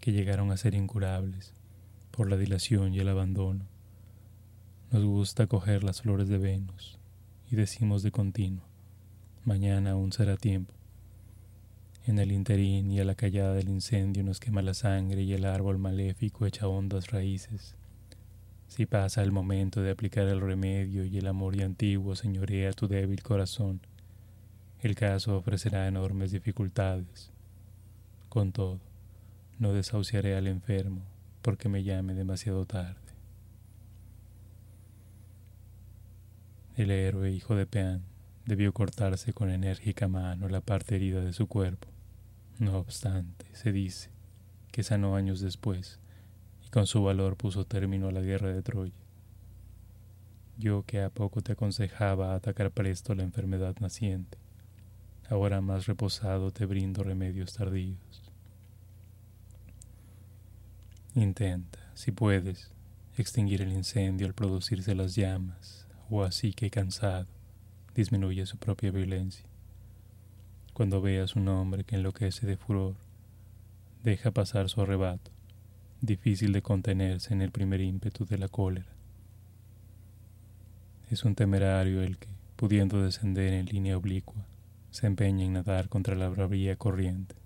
que 0.00 0.12
llegaron 0.12 0.52
a 0.52 0.58
ser 0.58 0.74
incurables 0.74 1.54
por 2.10 2.28
la 2.28 2.36
dilación 2.36 2.92
y 2.92 2.98
el 2.98 3.08
abandono 3.08 3.64
nos 4.92 5.02
gusta 5.02 5.46
coger 5.46 5.82
las 5.82 6.02
flores 6.02 6.28
de 6.28 6.36
Venus 6.36 6.98
y 7.50 7.56
decimos 7.56 8.02
de 8.02 8.10
continuo, 8.10 8.66
mañana 9.46 9.92
aún 9.92 10.12
será 10.12 10.36
tiempo. 10.36 10.74
En 12.04 12.18
el 12.18 12.32
interín 12.32 12.90
y 12.90 13.00
a 13.00 13.04
la 13.06 13.14
callada 13.14 13.54
del 13.54 13.70
incendio 13.70 14.22
nos 14.22 14.40
quema 14.40 14.60
la 14.60 14.74
sangre 14.74 15.22
y 15.22 15.32
el 15.32 15.46
árbol 15.46 15.78
maléfico 15.78 16.44
echa 16.44 16.68
hondas 16.68 17.12
raíces. 17.12 17.76
Si 18.68 18.84
pasa 18.84 19.22
el 19.22 19.32
momento 19.32 19.80
de 19.80 19.90
aplicar 19.90 20.28
el 20.28 20.42
remedio 20.42 21.06
y 21.06 21.16
el 21.16 21.26
amor 21.26 21.56
y 21.56 21.62
antiguo 21.62 22.14
señorea 22.14 22.74
tu 22.74 22.88
débil 22.88 23.22
corazón, 23.22 23.80
el 24.82 24.94
caso 24.94 25.36
ofrecerá 25.36 25.86
enormes 25.86 26.30
dificultades. 26.30 27.30
Con 28.28 28.52
todo, 28.52 28.80
no 29.58 29.72
desahuciaré 29.72 30.36
al 30.36 30.46
enfermo 30.46 31.02
porque 31.42 31.68
me 31.68 31.82
llame 31.82 32.14
demasiado 32.14 32.64
tarde. 32.64 32.96
El 36.76 36.90
héroe 36.90 37.30
hijo 37.30 37.56
de 37.56 37.66
Peán 37.66 38.02
debió 38.46 38.72
cortarse 38.72 39.32
con 39.32 39.50
enérgica 39.50 40.08
mano 40.08 40.48
la 40.48 40.60
parte 40.60 40.96
herida 40.96 41.20
de 41.20 41.32
su 41.32 41.46
cuerpo. 41.46 41.88
No 42.58 42.78
obstante, 42.78 43.46
se 43.52 43.72
dice 43.72 44.10
que 44.72 44.82
sanó 44.82 45.14
años 45.14 45.40
después 45.40 45.98
y 46.64 46.70
con 46.70 46.86
su 46.86 47.02
valor 47.02 47.36
puso 47.36 47.66
término 47.66 48.08
a 48.08 48.12
la 48.12 48.20
guerra 48.22 48.48
de 48.48 48.62
Troya. 48.62 48.92
Yo 50.56 50.84
que 50.84 51.02
a 51.02 51.10
poco 51.10 51.42
te 51.42 51.52
aconsejaba 51.52 52.34
atacar 52.34 52.70
presto 52.70 53.14
la 53.14 53.24
enfermedad 53.24 53.76
naciente, 53.80 54.38
ahora 55.30 55.60
más 55.60 55.86
reposado 55.86 56.50
te 56.50 56.66
brindo 56.66 57.04
remedios 57.04 57.54
tardíos. 57.54 58.22
Intenta, 61.14 61.78
si 61.94 62.10
puedes, 62.10 62.72
extinguir 63.16 63.62
el 63.62 63.72
incendio 63.72 64.26
al 64.26 64.34
producirse 64.34 64.94
las 64.94 65.14
llamas 65.14 65.86
o 66.10 66.24
así 66.24 66.52
que 66.52 66.70
cansado, 66.70 67.28
disminuye 67.94 68.44
su 68.46 68.58
propia 68.58 68.90
violencia. 68.90 69.46
Cuando 70.72 71.00
veas 71.00 71.36
un 71.36 71.46
hombre 71.46 71.84
que 71.84 71.94
enloquece 71.94 72.46
de 72.46 72.56
furor, 72.56 72.96
deja 74.02 74.32
pasar 74.32 74.68
su 74.68 74.80
arrebato, 74.80 75.30
difícil 76.00 76.52
de 76.52 76.62
contenerse 76.62 77.32
en 77.34 77.42
el 77.42 77.52
primer 77.52 77.80
ímpetu 77.80 78.24
de 78.24 78.38
la 78.38 78.48
cólera. 78.48 78.90
Es 81.08 81.24
un 81.24 81.36
temerario 81.36 82.02
el 82.02 82.18
que, 82.18 82.28
pudiendo 82.56 83.02
descender 83.02 83.52
en 83.52 83.66
línea 83.66 83.96
oblicua, 83.96 84.46
se 84.90 85.06
empeña 85.06 85.44
en 85.44 85.54
nadar 85.54 85.88
contra 85.88 86.14
la 86.14 86.28
bravía 86.28 86.76
corriente. 86.76 87.36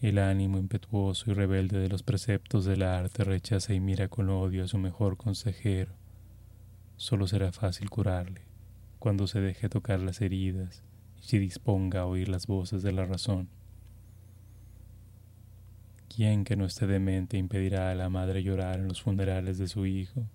El 0.00 0.18
ánimo 0.18 0.58
impetuoso 0.58 1.30
y 1.30 1.34
rebelde 1.34 1.78
de 1.78 1.88
los 1.88 2.02
preceptos 2.02 2.64
del 2.64 2.82
arte 2.82 3.24
rechaza 3.24 3.72
y 3.72 3.80
mira 3.80 4.08
con 4.08 4.28
odio 4.28 4.64
a 4.64 4.68
su 4.68 4.78
mejor 4.78 5.16
consejero, 5.16 5.94
solo 6.96 7.26
será 7.26 7.52
fácil 7.52 7.88
curarle 7.90 8.42
cuando 8.98 9.26
se 9.26 9.40
deje 9.40 9.68
tocar 9.68 10.00
las 10.00 10.20
heridas 10.20 10.82
y 11.20 11.26
se 11.26 11.38
disponga 11.38 12.00
a 12.00 12.06
oír 12.06 12.28
las 12.28 12.46
voces 12.46 12.82
de 12.82 12.92
la 12.92 13.04
razón. 13.04 13.48
¿Quién 16.14 16.44
que 16.44 16.56
no 16.56 16.64
esté 16.64 16.86
demente 16.86 17.36
impedirá 17.36 17.90
a 17.90 17.94
la 17.94 18.08
madre 18.08 18.42
llorar 18.42 18.80
en 18.80 18.88
los 18.88 19.02
funerales 19.02 19.58
de 19.58 19.68
su 19.68 19.84
hijo? 19.84 20.28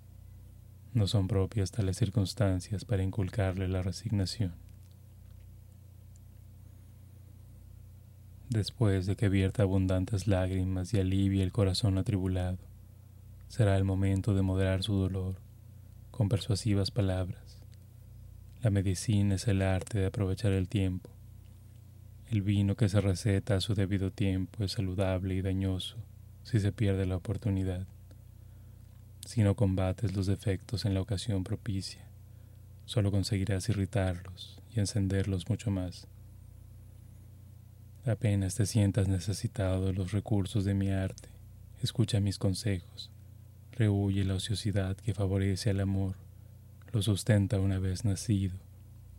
No 0.93 1.07
son 1.07 1.27
propias 1.27 1.71
tales 1.71 1.97
circunstancias 1.97 2.85
para 2.85 3.03
inculcarle 3.03 3.67
la 3.67 3.81
resignación. 3.81 4.68
Después 8.49 9.05
de 9.05 9.15
que 9.15 9.29
vierta 9.29 9.61
abundantes 9.61 10.25
lágrimas 10.25 10.91
y 10.95 10.99
alivie 10.99 11.43
el 11.43 11.51
corazón 11.51 11.99
atribulado, 11.99 12.57
será 13.47 13.77
el 13.77 13.83
momento 13.83 14.33
de 14.33 14.41
moderar 14.41 14.81
su 14.81 14.95
dolor 14.95 15.35
con 16.09 16.29
persuasivas 16.29 16.89
palabras. 16.89 17.61
La 18.63 18.71
medicina 18.71 19.35
es 19.35 19.47
el 19.47 19.61
arte 19.61 19.99
de 19.99 20.07
aprovechar 20.07 20.51
el 20.51 20.67
tiempo. 20.67 21.11
El 22.31 22.41
vino 22.41 22.75
que 22.75 22.89
se 22.89 22.99
receta 23.01 23.55
a 23.55 23.61
su 23.61 23.75
debido 23.75 24.09
tiempo 24.09 24.63
es 24.63 24.71
saludable 24.71 25.35
y 25.35 25.43
dañoso 25.43 25.97
si 26.41 26.59
se 26.59 26.71
pierde 26.71 27.05
la 27.05 27.17
oportunidad. 27.17 27.85
Si 29.27 29.43
no 29.43 29.53
combates 29.53 30.15
los 30.15 30.25
defectos 30.25 30.85
en 30.85 30.95
la 30.95 31.01
ocasión 31.01 31.43
propicia, 31.43 32.03
solo 32.85 33.11
conseguirás 33.11 33.69
irritarlos 33.69 34.59
y 34.75 34.79
encenderlos 34.79 35.47
mucho 35.49 35.69
más. 35.69 36.07
Apenas 38.05 38.55
te 38.55 38.65
sientas 38.65 39.07
necesitado 39.07 39.85
de 39.85 39.93
los 39.93 40.13
recursos 40.13 40.63
de 40.63 40.73
mi 40.73 40.89
arte, 40.89 41.29
escucha 41.81 42.21
mis 42.21 42.39
consejos, 42.39 43.11
rehuye 43.73 44.23
la 44.23 44.35
ociosidad 44.35 44.95
que 44.95 45.13
favorece 45.13 45.69
al 45.69 45.81
amor, 45.81 46.15
lo 46.93 47.01
sustenta 47.01 47.59
una 47.59 47.77
vez 47.77 48.05
nacido, 48.05 48.57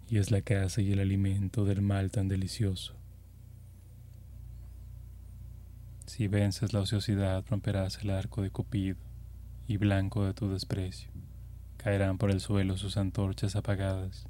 y 0.08 0.16
es 0.16 0.30
la 0.30 0.40
casa 0.40 0.80
y 0.80 0.92
el 0.92 0.98
alimento 0.98 1.64
del 1.64 1.82
mal 1.82 2.10
tan 2.10 2.28
delicioso. 2.28 2.94
Si 6.06 6.26
vences 6.26 6.72
la 6.72 6.80
ociosidad, 6.80 7.44
romperás 7.48 7.98
el 8.02 8.10
arco 8.10 8.42
de 8.42 8.50
Cupido, 8.50 8.96
y 9.68 9.76
blanco 9.76 10.24
de 10.24 10.34
tu 10.34 10.50
desprecio, 10.50 11.10
caerán 11.76 12.18
por 12.18 12.30
el 12.30 12.40
suelo 12.40 12.76
sus 12.76 12.96
antorchas 12.96 13.54
apagadas. 13.56 14.26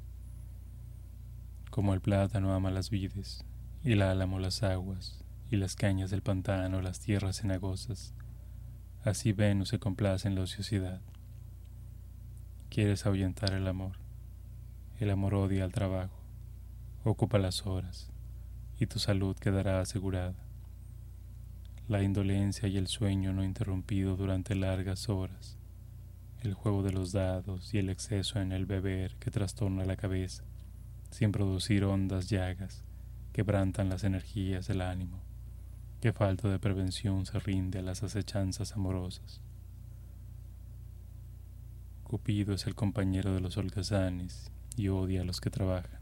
Como 1.71 1.93
el 1.93 2.01
plátano 2.01 2.53
ama 2.53 2.69
las 2.69 2.89
vides, 2.91 3.43
el 3.89 4.03
álamo 4.03 4.39
las 4.39 4.61
aguas, 4.61 5.21
y 5.49 5.57
las 5.57 5.75
cañas 5.75 6.09
del 6.11 6.21
pantano 6.21 6.81
las 6.81 6.99
tierras 6.99 7.41
cenagosas, 7.41 8.13
así 9.03 9.33
Venus 9.33 9.69
se 9.69 9.79
complace 9.79 10.27
en 10.27 10.35
la 10.35 10.41
ociosidad. 10.41 11.01
Quieres 12.69 13.05
ahuyentar 13.05 13.53
el 13.53 13.67
amor. 13.67 13.97
El 14.99 15.09
amor 15.09 15.33
odia 15.33 15.63
al 15.63 15.71
trabajo, 15.71 16.21
ocupa 17.03 17.39
las 17.39 17.65
horas, 17.65 18.11
y 18.79 18.85
tu 18.85 18.99
salud 18.99 19.35
quedará 19.35 19.81
asegurada. 19.81 20.35
La 21.87 22.03
indolencia 22.03 22.69
y 22.69 22.77
el 22.77 22.87
sueño 22.87 23.33
no 23.33 23.43
interrumpido 23.43 24.15
durante 24.15 24.55
largas 24.55 25.09
horas, 25.09 25.57
el 26.43 26.53
juego 26.53 26.83
de 26.83 26.93
los 26.93 27.11
dados 27.11 27.73
y 27.73 27.79
el 27.79 27.89
exceso 27.89 28.39
en 28.39 28.51
el 28.51 28.67
beber 28.67 29.15
que 29.17 29.31
trastorna 29.31 29.85
la 29.85 29.97
cabeza, 29.97 30.43
sin 31.09 31.31
producir 31.31 31.83
hondas 31.83 32.29
llagas, 32.29 32.85
quebrantan 33.33 33.89
las 33.89 34.03
energías 34.03 34.67
del 34.67 34.81
ánimo. 34.81 35.19
Qué 36.01 36.13
falta 36.13 36.49
de 36.49 36.59
prevención 36.59 37.25
se 37.25 37.39
rinde 37.39 37.79
a 37.79 37.81
las 37.83 38.03
acechanzas 38.03 38.73
amorosas. 38.73 39.39
Cupido 42.03 42.53
es 42.53 42.67
el 42.67 42.75
compañero 42.75 43.33
de 43.33 43.39
los 43.39 43.55
holgazanes 43.55 44.51
y 44.75 44.89
odia 44.89 45.21
a 45.21 45.25
los 45.25 45.39
que 45.39 45.49
trabajan. 45.49 46.01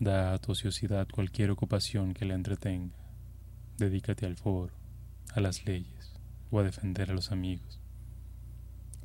Da 0.00 0.34
a 0.34 0.38
tu 0.38 0.52
ociosidad 0.52 1.06
cualquier 1.08 1.50
ocupación 1.50 2.12
que 2.12 2.24
la 2.24 2.34
entretenga. 2.34 2.96
Dedícate 3.78 4.26
al 4.26 4.36
foro, 4.36 4.74
a 5.34 5.40
las 5.40 5.64
leyes 5.64 6.14
o 6.50 6.58
a 6.58 6.62
defender 6.64 7.10
a 7.10 7.14
los 7.14 7.30
amigos. 7.30 7.78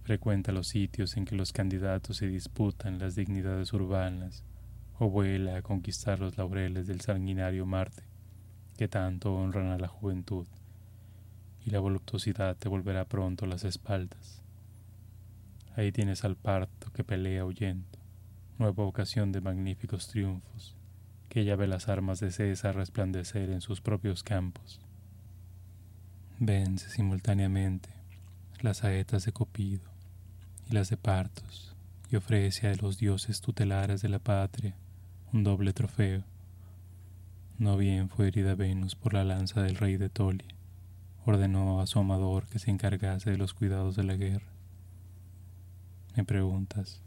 Frecuenta 0.04 0.52
los 0.52 0.70
sitios 0.70 1.16
en 1.18 1.26
que 1.26 1.36
los 1.36 1.54
candidatos 1.54 2.18
se 2.18 2.28
disputan 2.28 2.98
las 2.98 3.16
dignidades 3.16 3.72
urbanas 3.74 4.44
o 5.04 5.10
vuela 5.10 5.58
a 5.58 5.64
conquistar 5.64 6.20
los 6.20 6.38
laureles 6.38 6.86
del 6.86 7.02
sanguinario 7.02 7.66
Marte 7.66 8.04
que 8.78 8.88
tanto 8.88 9.34
honran 9.34 9.72
a 9.72 9.80
la 9.80 9.88
juventud 9.88 10.46
y 11.66 11.72
la 11.72 11.80
voluptuosidad 11.80 12.56
te 12.56 12.70
volverá 12.70 13.06
pronto 13.06 13.48
las 13.48 13.64
espaldas. 13.64 14.44
Ahí 15.76 15.92
tienes 15.92 16.24
al 16.24 16.36
parto 16.36 16.94
que 16.94 17.04
pelea 17.04 17.46
huyendo, 17.46 17.98
nueva 18.60 18.84
ocasión 18.84 19.32
de 19.32 19.42
magníficos 19.42 20.08
triunfos, 20.08 20.76
que 21.30 21.46
ya 21.46 21.56
ve 21.56 21.66
las 21.66 21.90
armas 21.90 22.20
de 22.20 22.30
César 22.30 22.76
resplandecer 22.76 23.50
en 23.50 23.62
sus 23.62 23.82
propios 23.82 24.22
campos. 24.22 24.80
Vence 26.38 26.92
simultáneamente 26.92 27.90
las 28.62 28.78
saetas 28.78 29.26
de 29.26 29.32
Copido 29.32 29.90
y 30.70 30.74
las 30.74 30.92
de 30.92 30.98
Partos, 30.98 31.76
y 32.12 32.18
ofrece 32.18 32.68
a 32.68 32.76
los 32.76 33.00
dioses 33.00 33.42
tutelares 33.42 34.04
de 34.04 34.10
la 34.10 34.20
patria 34.20 34.76
un 35.34 35.44
doble 35.44 35.74
trofeo. 35.74 36.24
No 37.58 37.78
bien 37.78 38.10
fue 38.10 38.28
herida 38.28 38.56
Venus 38.56 38.96
por 38.96 39.14
la 39.14 39.24
lanza 39.24 39.62
del 39.62 39.76
rey 39.76 39.98
de 39.98 40.10
Tolia, 40.10 40.56
ordenó 41.26 41.80
a 41.80 41.88
su 41.88 42.00
amador 42.00 42.48
que 42.48 42.60
se 42.60 42.72
encargase 42.72 43.32
de 43.32 43.38
los 43.38 43.54
cuidados 43.54 43.96
de 43.96 44.04
la 44.04 44.16
guerra 44.16 44.52
me 46.16 46.26
preguntas, 46.26 47.00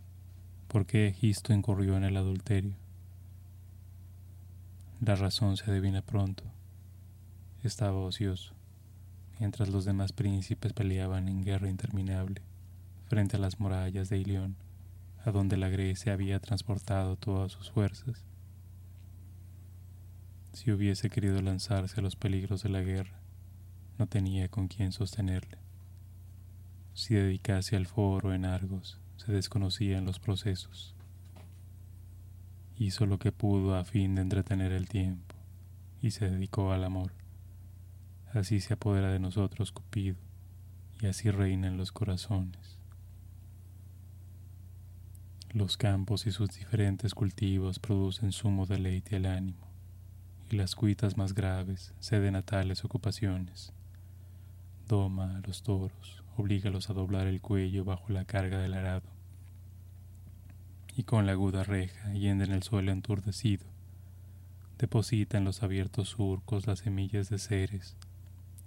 ¿por 0.66 0.86
qué 0.86 1.08
Egisto 1.08 1.52
incurrió 1.52 1.96
en 1.96 2.04
el 2.04 2.16
adulterio? 2.16 2.74
La 5.00 5.14
razón 5.14 5.58
se 5.58 5.70
adivina 5.70 6.00
pronto. 6.00 6.42
Estaba 7.62 7.98
ocioso, 7.98 8.54
mientras 9.38 9.68
los 9.68 9.84
demás 9.84 10.12
príncipes 10.12 10.72
peleaban 10.72 11.28
en 11.28 11.44
guerra 11.44 11.68
interminable 11.68 12.40
frente 13.06 13.36
a 13.36 13.40
las 13.40 13.60
murallas 13.60 14.08
de 14.08 14.18
Ilión, 14.18 14.56
a 15.24 15.30
donde 15.30 15.56
la 15.56 15.68
Grecia 15.68 16.12
había 16.12 16.38
transportado 16.38 17.16
todas 17.16 17.52
sus 17.52 17.70
fuerzas. 17.70 18.24
Si 20.52 20.70
hubiese 20.70 21.08
querido 21.08 21.40
lanzarse 21.40 21.98
a 21.98 22.02
los 22.02 22.14
peligros 22.14 22.62
de 22.62 22.68
la 22.68 22.82
guerra, 22.82 23.20
no 23.98 24.06
tenía 24.06 24.48
con 24.48 24.68
quién 24.68 24.92
sostenerle. 24.92 25.58
Si 26.92 27.14
dedicase 27.14 27.74
al 27.74 27.86
foro 27.86 28.34
en 28.34 28.44
Argos, 28.44 29.00
se 29.16 29.32
desconocían 29.32 30.04
los 30.04 30.20
procesos. 30.20 30.94
Hizo 32.76 33.06
lo 33.06 33.18
que 33.18 33.32
pudo 33.32 33.76
a 33.76 33.84
fin 33.84 34.14
de 34.16 34.22
entretener 34.22 34.72
el 34.72 34.88
tiempo 34.88 35.34
y 36.02 36.10
se 36.10 36.28
dedicó 36.28 36.72
al 36.72 36.84
amor. 36.84 37.12
Así 38.32 38.60
se 38.60 38.74
apodera 38.74 39.10
de 39.10 39.20
nosotros 39.20 39.72
Cupido 39.72 40.18
y 41.00 41.06
así 41.06 41.30
reina 41.30 41.68
en 41.68 41.76
los 41.76 41.92
corazones. 41.92 42.83
Los 45.54 45.76
campos 45.76 46.26
y 46.26 46.32
sus 46.32 46.50
diferentes 46.50 47.14
cultivos 47.14 47.78
producen 47.78 48.32
sumo 48.32 48.66
deleite 48.66 49.14
al 49.14 49.26
ánimo, 49.26 49.68
y 50.50 50.56
las 50.56 50.74
cuitas 50.74 51.16
más 51.16 51.32
graves 51.32 51.94
ceden 52.00 52.34
a 52.34 52.42
tales 52.42 52.84
ocupaciones. 52.84 53.72
Doma 54.88 55.36
a 55.36 55.40
los 55.46 55.62
toros, 55.62 56.24
oblígalos 56.36 56.90
a 56.90 56.92
doblar 56.92 57.28
el 57.28 57.40
cuello 57.40 57.84
bajo 57.84 58.12
la 58.12 58.24
carga 58.24 58.58
del 58.58 58.74
arado, 58.74 59.08
y 60.96 61.04
con 61.04 61.24
la 61.24 61.32
aguda 61.32 61.62
reja 61.62 62.12
yendo 62.14 62.42
en 62.42 62.50
el 62.50 62.64
suelo 62.64 62.90
enturdecido, 62.90 63.64
deposita 64.76 65.38
en 65.38 65.44
los 65.44 65.62
abiertos 65.62 66.08
surcos 66.08 66.66
las 66.66 66.80
semillas 66.80 67.30
de 67.30 67.38
ceres, 67.38 67.96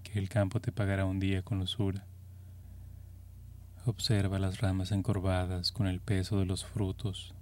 que 0.03 0.19
el 0.19 0.29
campo 0.29 0.61
te 0.61 0.71
pagará 0.71 1.03
un 1.03 1.19
día 1.19 1.41
con 1.41 1.59
usura. 1.59 2.05
Observa 3.87 4.37
las 4.37 4.59
ramas 4.59 4.91
encorvadas 4.91 5.71
con 5.71 5.87
el 5.87 6.01
peso 6.01 6.37
de 6.37 6.45
los 6.45 6.65
frutos, 6.65 7.33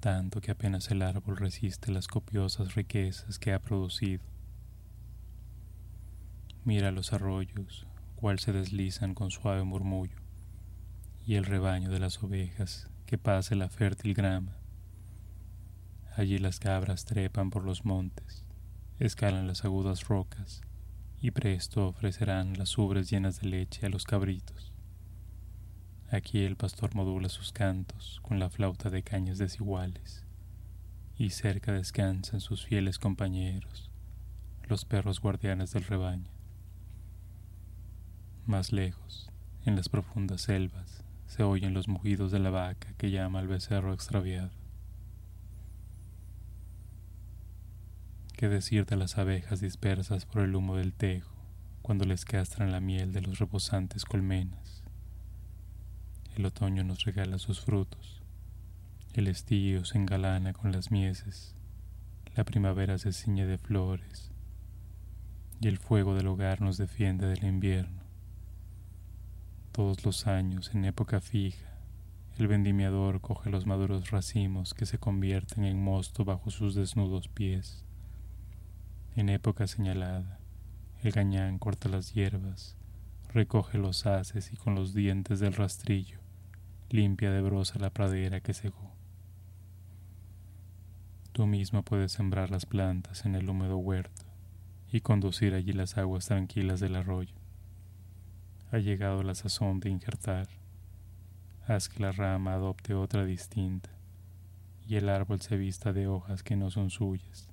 tanto 0.00 0.40
que 0.40 0.50
apenas 0.50 0.90
el 0.90 1.02
árbol 1.02 1.36
resiste 1.36 1.92
las 1.92 2.08
copiosas 2.08 2.74
riquezas 2.74 3.38
que 3.38 3.52
ha 3.52 3.58
producido. 3.58 4.24
Mira 6.64 6.92
los 6.92 7.12
arroyos, 7.12 7.86
cual 8.16 8.38
se 8.38 8.54
deslizan 8.54 9.14
con 9.14 9.30
suave 9.30 9.64
murmullo, 9.64 10.16
y 11.26 11.34
el 11.34 11.44
rebaño 11.44 11.90
de 11.90 12.00
las 12.00 12.22
ovejas 12.22 12.88
que 13.04 13.18
pase 13.18 13.54
la 13.54 13.68
fértil 13.68 14.14
grama. 14.14 14.56
Allí 16.16 16.38
las 16.38 16.58
cabras 16.58 17.04
trepan 17.04 17.50
por 17.50 17.64
los 17.64 17.84
montes, 17.84 18.46
escalan 18.98 19.46
las 19.46 19.66
agudas 19.66 20.08
rocas, 20.08 20.62
y 21.20 21.32
presto 21.32 21.86
ofrecerán 21.86 22.56
las 22.56 22.78
ubres 22.78 23.10
llenas 23.10 23.42
de 23.42 23.48
leche 23.48 23.84
a 23.84 23.90
los 23.90 24.04
cabritos. 24.04 24.71
Aquí 26.12 26.44
el 26.44 26.56
pastor 26.56 26.94
modula 26.94 27.30
sus 27.30 27.52
cantos 27.52 28.20
con 28.20 28.38
la 28.38 28.50
flauta 28.50 28.90
de 28.90 29.02
cañas 29.02 29.38
desiguales, 29.38 30.26
y 31.16 31.30
cerca 31.30 31.72
descansan 31.72 32.42
sus 32.42 32.66
fieles 32.66 32.98
compañeros, 32.98 33.90
los 34.68 34.84
perros 34.84 35.22
guardianes 35.22 35.72
del 35.72 35.84
rebaño. 35.84 36.30
Más 38.44 38.72
lejos, 38.72 39.30
en 39.64 39.74
las 39.74 39.88
profundas 39.88 40.42
selvas, 40.42 41.02
se 41.28 41.44
oyen 41.44 41.72
los 41.72 41.88
mugidos 41.88 42.30
de 42.30 42.40
la 42.40 42.50
vaca 42.50 42.92
que 42.98 43.10
llama 43.10 43.38
al 43.38 43.48
becerro 43.48 43.94
extraviado. 43.94 44.50
¿Qué 48.36 48.50
decir 48.50 48.84
de 48.84 48.96
las 48.96 49.16
abejas 49.16 49.62
dispersas 49.62 50.26
por 50.26 50.42
el 50.42 50.54
humo 50.56 50.76
del 50.76 50.92
tejo 50.92 51.32
cuando 51.80 52.04
les 52.04 52.26
castran 52.26 52.70
la 52.70 52.80
miel 52.80 53.14
de 53.14 53.22
los 53.22 53.38
reposantes 53.38 54.04
colmenas? 54.04 54.81
El 56.34 56.46
otoño 56.46 56.82
nos 56.82 57.04
regala 57.04 57.38
sus 57.38 57.60
frutos, 57.60 58.22
el 59.12 59.28
estío 59.28 59.84
se 59.84 59.98
engalana 59.98 60.54
con 60.54 60.72
las 60.72 60.90
mieses, 60.90 61.54
la 62.34 62.44
primavera 62.44 62.96
se 62.96 63.12
ciñe 63.12 63.44
de 63.44 63.58
flores. 63.58 64.30
Y 65.60 65.68
el 65.68 65.76
fuego 65.76 66.14
del 66.14 66.28
hogar 66.28 66.62
nos 66.62 66.78
defiende 66.78 67.26
del 67.26 67.44
invierno. 67.44 68.00
Todos 69.72 70.06
los 70.06 70.26
años 70.26 70.70
en 70.74 70.86
época 70.86 71.20
fija, 71.20 71.68
El 72.38 72.48
vendimiador 72.48 73.20
coge 73.20 73.50
los 73.50 73.66
maduros 73.66 74.10
racimos 74.10 74.72
que 74.72 74.86
se 74.86 74.96
convierten 74.96 75.64
en 75.64 75.84
mosto 75.84 76.24
bajo 76.24 76.50
sus 76.50 76.74
desnudos 76.74 77.28
pies. 77.28 77.84
En 79.16 79.28
época 79.28 79.66
señalada, 79.66 80.40
el 81.02 81.12
gañán 81.12 81.58
corta 81.58 81.90
las 81.90 82.14
hierbas, 82.14 82.78
recoge 83.28 83.76
los 83.76 84.06
haces 84.06 84.50
y 84.54 84.56
con 84.56 84.74
los 84.74 84.94
dientes 84.94 85.38
del 85.40 85.52
rastrillo 85.52 86.21
limpia 86.92 87.30
de 87.30 87.40
brosa 87.40 87.78
la 87.78 87.88
pradera 87.88 88.42
que 88.42 88.52
cegó. 88.52 88.92
Tú 91.32 91.46
mismo 91.46 91.82
puedes 91.82 92.12
sembrar 92.12 92.50
las 92.50 92.66
plantas 92.66 93.24
en 93.24 93.34
el 93.34 93.48
húmedo 93.48 93.78
huerto 93.78 94.26
y 94.90 95.00
conducir 95.00 95.54
allí 95.54 95.72
las 95.72 95.96
aguas 95.96 96.26
tranquilas 96.26 96.80
del 96.80 96.96
arroyo. 96.96 97.34
Ha 98.70 98.76
llegado 98.76 99.22
la 99.22 99.34
sazón 99.34 99.80
de 99.80 99.88
injertar. 99.88 100.48
Haz 101.66 101.88
que 101.88 102.00
la 102.00 102.12
rama 102.12 102.52
adopte 102.52 102.92
otra 102.92 103.24
distinta 103.24 103.88
y 104.86 104.96
el 104.96 105.08
árbol 105.08 105.40
se 105.40 105.56
vista 105.56 105.94
de 105.94 106.08
hojas 106.08 106.42
que 106.42 106.56
no 106.56 106.70
son 106.70 106.90
suyas. 106.90 107.48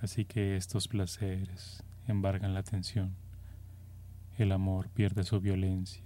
Así 0.00 0.24
que 0.24 0.56
estos 0.56 0.88
placeres 0.88 1.84
embargan 2.06 2.54
la 2.54 2.60
atención. 2.60 3.14
El 4.38 4.52
amor 4.52 4.88
pierde 4.88 5.22
su 5.22 5.38
violencia 5.38 6.05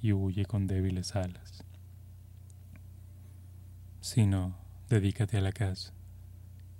y 0.00 0.12
huye 0.12 0.44
con 0.44 0.66
débiles 0.66 1.16
alas. 1.16 1.64
Si 4.00 4.26
no, 4.26 4.56
dedícate 4.88 5.36
a 5.36 5.40
la 5.40 5.52
casa. 5.52 5.92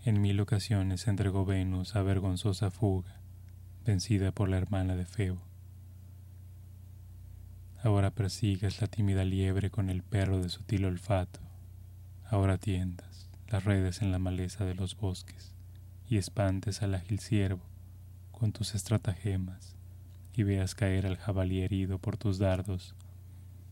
En 0.05 0.21
mil 0.21 0.41
ocasiones 0.41 1.07
entregó 1.09 1.45
Venus 1.45 1.97
a 1.97 2.03
vergonzosa 2.03 2.71
fuga, 2.71 3.21
vencida 3.85 4.33
por 4.33 4.49
la 4.49 4.57
hermana 4.57 4.97
de 4.97 5.05
Feo. 5.05 5.43
Ahora 7.83 8.11
persigues 8.11 8.81
la 8.81 8.87
tímida 8.87 9.25
liebre 9.25 9.71
con 9.71 9.91
el 9.91 10.03
perro 10.03 10.41
de 10.41 10.49
sutil 10.49 10.85
olfato. 10.85 11.41
Ahora 12.31 12.59
tiendas 12.59 13.29
las 13.49 13.65
redes 13.65 14.03
en 14.03 14.13
la 14.13 14.19
maleza 14.19 14.65
de 14.65 14.75
los 14.75 14.97
bosques 14.97 15.55
y 16.09 16.17
espantes 16.19 16.83
al 16.83 16.95
ágil 16.95 17.19
ciervo 17.19 17.63
con 18.33 18.53
tus 18.53 18.75
estratagemas 18.75 19.77
y 20.33 20.43
veas 20.45 20.75
caer 20.75 21.07
al 21.07 21.17
jabalí 21.17 21.63
herido 21.63 21.99
por 21.99 22.17
tus 22.17 22.39
dardos 22.39 22.95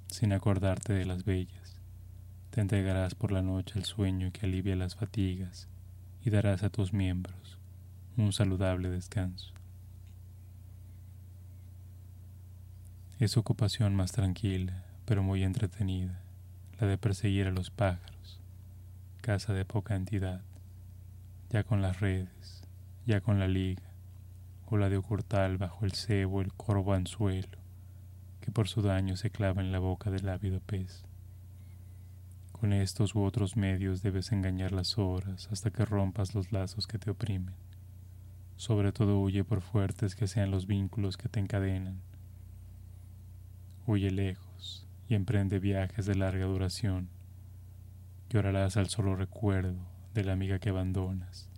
sin 0.08 0.32
acordarte 0.32 0.92
de 0.92 1.06
las 1.06 1.24
bellas 1.24 1.76
te 2.50 2.62
entregarás 2.62 3.14
por 3.14 3.32
la 3.32 3.42
noche 3.42 3.78
el 3.78 3.84
sueño 3.84 4.30
que 4.32 4.46
alivia 4.46 4.76
las 4.76 4.96
fatigas 4.96 5.68
y 6.24 6.30
darás 6.30 6.62
a 6.62 6.70
tus 6.70 6.94
miembros 6.94 7.58
un 8.16 8.32
saludable 8.32 8.88
descanso. 8.88 9.52
Es 13.18 13.36
ocupación 13.36 13.94
más 13.94 14.12
tranquila, 14.12 14.84
pero 15.04 15.22
muy 15.22 15.42
entretenida, 15.42 16.22
la 16.80 16.86
de 16.86 16.96
perseguir 16.96 17.46
a 17.46 17.50
los 17.50 17.70
pájaros, 17.70 18.40
casa 19.20 19.52
de 19.52 19.66
poca 19.66 19.94
entidad, 19.94 20.40
ya 21.50 21.62
con 21.62 21.82
las 21.82 22.00
redes, 22.00 22.62
ya 23.04 23.20
con 23.20 23.38
la 23.38 23.48
liga, 23.48 23.90
o 24.64 24.78
la 24.78 24.88
de 24.88 24.96
ocultar 24.96 25.58
bajo 25.58 25.84
el 25.84 25.92
cebo 25.92 26.40
el 26.40 26.54
corvo 26.54 26.94
anzuelo, 26.94 27.58
que 28.46 28.52
por 28.52 28.68
su 28.68 28.80
daño 28.80 29.16
se 29.16 29.30
clava 29.30 29.61
en 29.61 29.72
la 29.72 29.80
boca 29.80 30.09
del 30.09 30.28
ávido 30.28 30.61
pez. 30.61 31.04
Con 32.52 32.72
estos 32.72 33.16
u 33.16 33.24
otros 33.24 33.56
medios 33.56 34.02
debes 34.02 34.30
engañar 34.30 34.70
las 34.70 34.98
horas 34.98 35.48
hasta 35.50 35.72
que 35.72 35.85
rompas 35.85 36.32
los 36.32 36.52
lazos 36.52 36.87
que 36.87 36.96
te 36.96 37.11
oprimen. 37.11 37.56
Sobre 38.54 38.92
todo 38.92 39.18
huye 39.18 39.42
por 39.42 39.62
fuertes 39.62 40.14
que 40.14 40.28
sean 40.28 40.52
los 40.52 40.68
vínculos 40.68 41.16
que 41.16 41.28
te 41.28 41.40
encadenan. 41.40 42.02
Huye 43.85 44.12
lejos 44.12 44.87
y 45.09 45.16
emprende 45.16 45.59
viajes 45.59 46.06
de 46.06 46.14
larga 46.14 46.46
duración. 46.46 47.09
Llorarás 48.30 48.76
al 48.76 48.88
solo 48.90 49.16
recuerdo 49.16 49.88
de 50.14 50.22
la 50.22 50.35
amiga 50.35 50.61
que 50.61 50.68
abandonas 50.68 51.50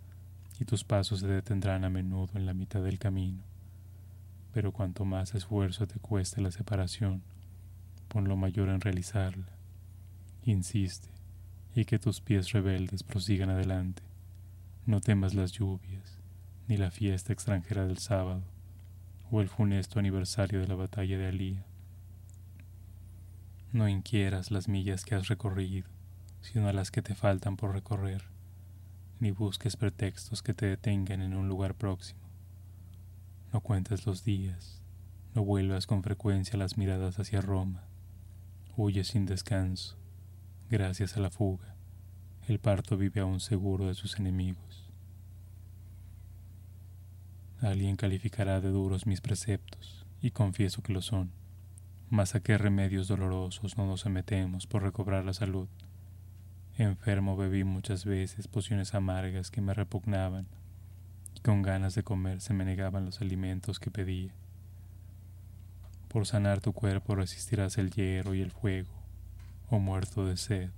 y 0.59 0.65
tus 0.65 0.83
pasos 0.83 1.19
se 1.19 1.27
detendrán 1.27 1.85
a 1.85 1.91
menudo 1.91 2.31
en 2.33 2.47
la 2.47 2.55
mitad 2.55 2.81
del 2.81 2.97
camino. 2.97 3.48
Pero 4.53 4.71
cuanto 4.71 5.05
más 5.05 5.35
esfuerzo 5.35 5.87
te 5.87 5.99
cueste 5.99 6.41
la 6.41 6.51
separación, 6.51 7.21
pon 8.07 8.27
lo 8.27 8.35
mayor 8.35 8.69
en 8.69 8.81
realizarla 8.81 9.59
insiste, 10.51 11.09
y 11.75 11.85
que 11.85 11.99
tus 11.99 12.21
pies 12.21 12.51
rebeldes 12.51 13.03
prosigan 13.03 13.49
adelante. 13.49 14.01
No 14.85 15.01
temas 15.01 15.33
las 15.33 15.51
lluvias, 15.51 16.17
ni 16.67 16.77
la 16.77 16.91
fiesta 16.91 17.33
extranjera 17.33 17.85
del 17.85 17.99
sábado, 17.99 18.43
o 19.31 19.41
el 19.41 19.49
funesto 19.49 19.99
aniversario 19.99 20.59
de 20.59 20.67
la 20.67 20.75
batalla 20.75 21.17
de 21.17 21.27
Alía. 21.27 21.65
No 23.71 23.87
inquieras 23.87 24.49
las 24.49 24.67
millas 24.67 25.05
que 25.05 25.15
has 25.15 25.27
recorrido, 25.27 25.87
sino 26.41 26.71
las 26.73 26.89
que 26.89 27.01
te 27.01 27.13
faltan 27.13 27.55
por 27.55 27.73
recorrer, 27.73 28.23
ni 29.19 29.31
busques 29.31 29.75
pretextos 29.75 30.41
que 30.41 30.53
te 30.53 30.65
detengan 30.65 31.21
en 31.21 31.35
un 31.35 31.47
lugar 31.47 31.75
próximo. 31.75 32.28
No 33.51 33.61
cuentes 33.61 34.05
los 34.05 34.23
días, 34.23 34.81
no 35.33 35.43
vuelvas 35.43 35.87
con 35.87 36.03
frecuencia 36.03 36.57
las 36.57 36.77
miradas 36.77 37.19
hacia 37.19 37.41
Roma, 37.41 37.83
huye 38.75 39.03
sin 39.03 39.25
descanso, 39.25 39.99
Gracias 40.71 41.17
a 41.17 41.19
la 41.19 41.31
fuga, 41.31 41.75
el 42.47 42.59
parto 42.59 42.95
vive 42.95 43.21
aún 43.21 43.39
seguro 43.39 43.87
de 43.87 43.95
sus 43.95 44.19
enemigos. 44.19 44.87
Alguien 47.59 47.95
calificará 47.95 48.61
de 48.61 48.69
duros 48.69 49.07
mis 49.07 49.19
preceptos, 49.19 50.05
y 50.21 50.29
confieso 50.29 50.83
que 50.83 50.93
lo 50.93 51.01
son. 51.01 51.31
Mas 52.11 52.35
a 52.35 52.41
qué 52.41 52.55
remedios 52.59 53.07
dolorosos 53.07 53.79
no 53.79 53.87
nos 53.87 54.01
sometemos 54.01 54.67
por 54.67 54.83
recobrar 54.83 55.25
la 55.25 55.33
salud. 55.33 55.67
Enfermo 56.77 57.35
bebí 57.35 57.63
muchas 57.63 58.05
veces 58.05 58.47
pociones 58.47 58.93
amargas 58.93 59.49
que 59.49 59.61
me 59.61 59.73
repugnaban, 59.73 60.47
con 61.49 61.63
ganas 61.63 61.95
de 61.95 62.03
comer 62.03 62.41
se 62.41 62.53
me 62.53 62.63
negaban 62.63 63.05
los 63.05 63.21
alimentos 63.21 63.79
que 63.79 63.89
pedía. 63.89 64.31
Por 66.07 66.27
sanar 66.27 66.61
tu 66.61 66.73
cuerpo 66.73 67.15
resistirás 67.15 67.79
el 67.79 67.89
hierro 67.89 68.35
y 68.35 68.41
el 68.41 68.51
fuego, 68.51 68.93
o 69.71 69.77
oh 69.77 69.79
muerto 69.79 70.27
de 70.27 70.37
sed, 70.37 70.69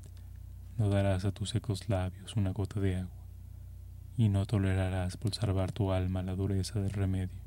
no 0.77 0.87
darás 0.87 1.25
a 1.25 1.33
tus 1.33 1.49
secos 1.49 1.89
labios 1.89 2.37
una 2.37 2.51
gota 2.51 2.79
de 2.79 2.95
agua, 2.95 3.25
y 4.15 4.29
no 4.29 4.45
tolerarás 4.45 5.17
por 5.17 5.35
salvar 5.35 5.73
tu 5.73 5.91
alma 5.91 6.23
la 6.23 6.37
dureza 6.37 6.79
del 6.79 6.91
remedio. 6.91 7.41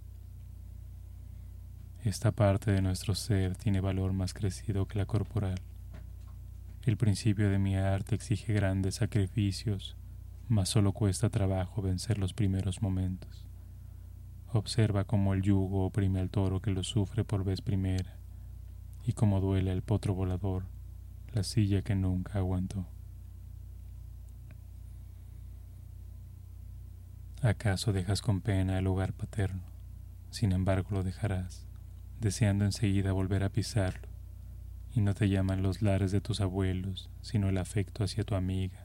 Esta 2.04 2.30
parte 2.30 2.72
de 2.72 2.82
nuestro 2.82 3.14
ser 3.14 3.56
tiene 3.56 3.80
valor 3.80 4.12
más 4.12 4.34
crecido 4.34 4.87
que 4.87 4.98
la 4.98 5.06
corporal. 5.06 5.62
El 6.82 6.98
principio 6.98 7.48
de 7.48 7.58
mi 7.58 7.74
arte 7.74 8.16
exige 8.16 8.52
grandes 8.52 8.96
sacrificios, 8.96 9.96
mas 10.48 10.68
solo 10.68 10.92
cuesta 10.92 11.30
trabajo 11.30 11.83
vencer 11.83 12.18
los 12.18 12.35
primeros 12.35 12.83
momentos. 12.83 13.46
Observa 14.52 15.04
cómo 15.04 15.35
el 15.35 15.42
yugo 15.42 15.85
oprime 15.85 16.20
al 16.20 16.30
toro 16.30 16.61
que 16.61 16.70
lo 16.70 16.83
sufre 16.83 17.24
por 17.24 17.44
vez 17.44 17.61
primera, 17.61 18.16
y 19.04 19.12
cómo 19.12 19.40
duele 19.40 19.72
el 19.72 19.83
potro 19.83 20.14
volador 20.14 20.64
la 21.35 21.42
silla 21.42 21.83
que 21.83 21.96
nunca 21.96 22.38
aguantó. 22.38 22.87
¿Acaso 27.42 27.92
dejas 27.92 28.22
con 28.22 28.40
pena 28.40 28.78
el 28.78 28.87
hogar 28.87 29.12
paterno? 29.12 29.64
Sin 30.30 30.52
embargo 30.52 30.90
lo 30.92 31.02
dejarás, 31.02 31.66
deseando 32.20 32.64
enseguida 32.64 33.12
volver 33.12 33.42
a 33.42 33.50
pisarlo, 33.50 34.09
y 34.94 35.00
no 35.00 35.14
te 35.14 35.28
llaman 35.28 35.62
los 35.62 35.83
lares 35.83 36.12
de 36.12 36.20
tus 36.20 36.40
abuelos, 36.40 37.11
sino 37.20 37.48
el 37.48 37.59
afecto 37.59 38.04
hacia 38.04 38.24
tu 38.24 38.37
amiga, 38.37 38.84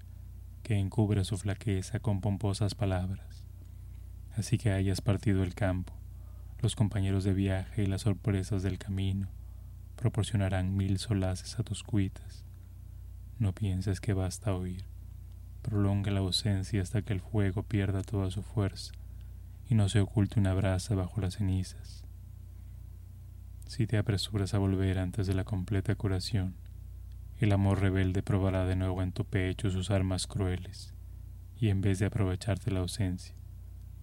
que 0.69 0.77
encubre 0.77 1.25
su 1.25 1.35
flaqueza 1.35 1.99
con 1.99 2.21
pomposas 2.21 2.75
palabras. 2.75 3.43
Así 4.35 4.59
que 4.59 4.71
hayas 4.71 5.01
partido 5.01 5.41
el 5.41 5.55
campo, 5.55 5.93
los 6.59 6.75
compañeros 6.75 7.23
de 7.23 7.33
viaje 7.33 7.81
y 7.81 7.87
las 7.87 8.03
sorpresas 8.03 8.61
del 8.61 8.77
camino, 8.77 9.29
proporcionarán 9.95 10.77
mil 10.77 10.99
solaces 10.99 11.57
a 11.57 11.63
tus 11.63 11.81
cuitas. 11.81 12.45
No 13.39 13.51
pienses 13.51 13.99
que 13.99 14.13
basta 14.13 14.53
oír. 14.53 14.85
Prolonga 15.63 16.11
la 16.11 16.19
ausencia 16.19 16.83
hasta 16.83 17.01
que 17.01 17.13
el 17.13 17.21
fuego 17.21 17.63
pierda 17.63 18.03
toda 18.03 18.29
su 18.29 18.43
fuerza 18.43 18.91
y 19.67 19.73
no 19.73 19.89
se 19.89 20.01
oculte 20.01 20.39
una 20.39 20.53
brasa 20.53 20.93
bajo 20.93 21.19
las 21.19 21.37
cenizas. 21.37 22.03
Si 23.65 23.87
te 23.87 23.97
apresuras 23.97 24.53
a 24.53 24.59
volver 24.59 24.99
antes 24.99 25.25
de 25.25 25.33
la 25.33 25.45
completa 25.45 25.95
curación, 25.95 26.53
el 27.39 27.51
amor 27.53 27.79
rebelde 27.79 28.21
probará 28.21 28.65
de 28.65 28.75
nuevo 28.75 29.01
en 29.01 29.11
tu 29.11 29.25
pecho 29.25 29.69
sus 29.69 29.91
armas 29.91 30.27
crueles, 30.27 30.93
y 31.57 31.69
en 31.69 31.81
vez 31.81 31.99
de 31.99 32.05
aprovecharte 32.05 32.71
la 32.71 32.81
ausencia, 32.81 33.35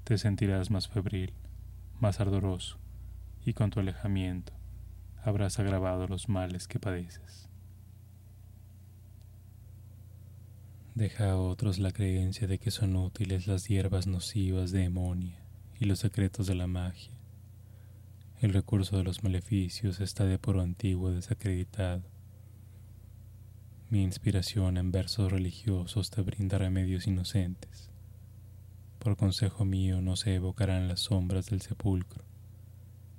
te 0.04 0.18
sentirás 0.18 0.70
más 0.70 0.88
febril, 0.88 1.34
más 2.00 2.20
ardoroso, 2.20 2.78
y 3.44 3.52
con 3.52 3.70
tu 3.70 3.80
alejamiento 3.80 4.52
habrás 5.22 5.58
agravado 5.58 6.06
los 6.06 6.28
males 6.28 6.68
que 6.68 6.78
padeces. 6.78 7.48
Deja 10.94 11.32
a 11.32 11.36
otros 11.36 11.78
la 11.78 11.90
creencia 11.90 12.46
de 12.46 12.58
que 12.58 12.70
son 12.70 12.96
útiles 12.96 13.46
las 13.46 13.68
hierbas 13.68 14.06
nocivas 14.06 14.70
de 14.70 14.80
demonia 14.80 15.44
y 15.78 15.84
los 15.84 15.98
secretos 15.98 16.46
de 16.46 16.54
la 16.54 16.66
magia. 16.66 17.12
El 18.40 18.54
recurso 18.54 18.96
de 18.96 19.04
los 19.04 19.22
maleficios 19.22 20.00
está 20.00 20.24
de 20.24 20.38
por 20.38 20.58
antiguo 20.58 21.10
desacreditado. 21.10 22.15
Mi 23.88 24.02
inspiración 24.02 24.78
en 24.78 24.90
versos 24.90 25.30
religiosos 25.30 26.10
te 26.10 26.20
brinda 26.20 26.58
remedios 26.58 27.06
inocentes. 27.06 27.88
Por 28.98 29.16
consejo 29.16 29.64
mío 29.64 30.00
no 30.00 30.16
se 30.16 30.34
evocarán 30.34 30.88
las 30.88 31.00
sombras 31.00 31.46
del 31.46 31.62
sepulcro, 31.62 32.24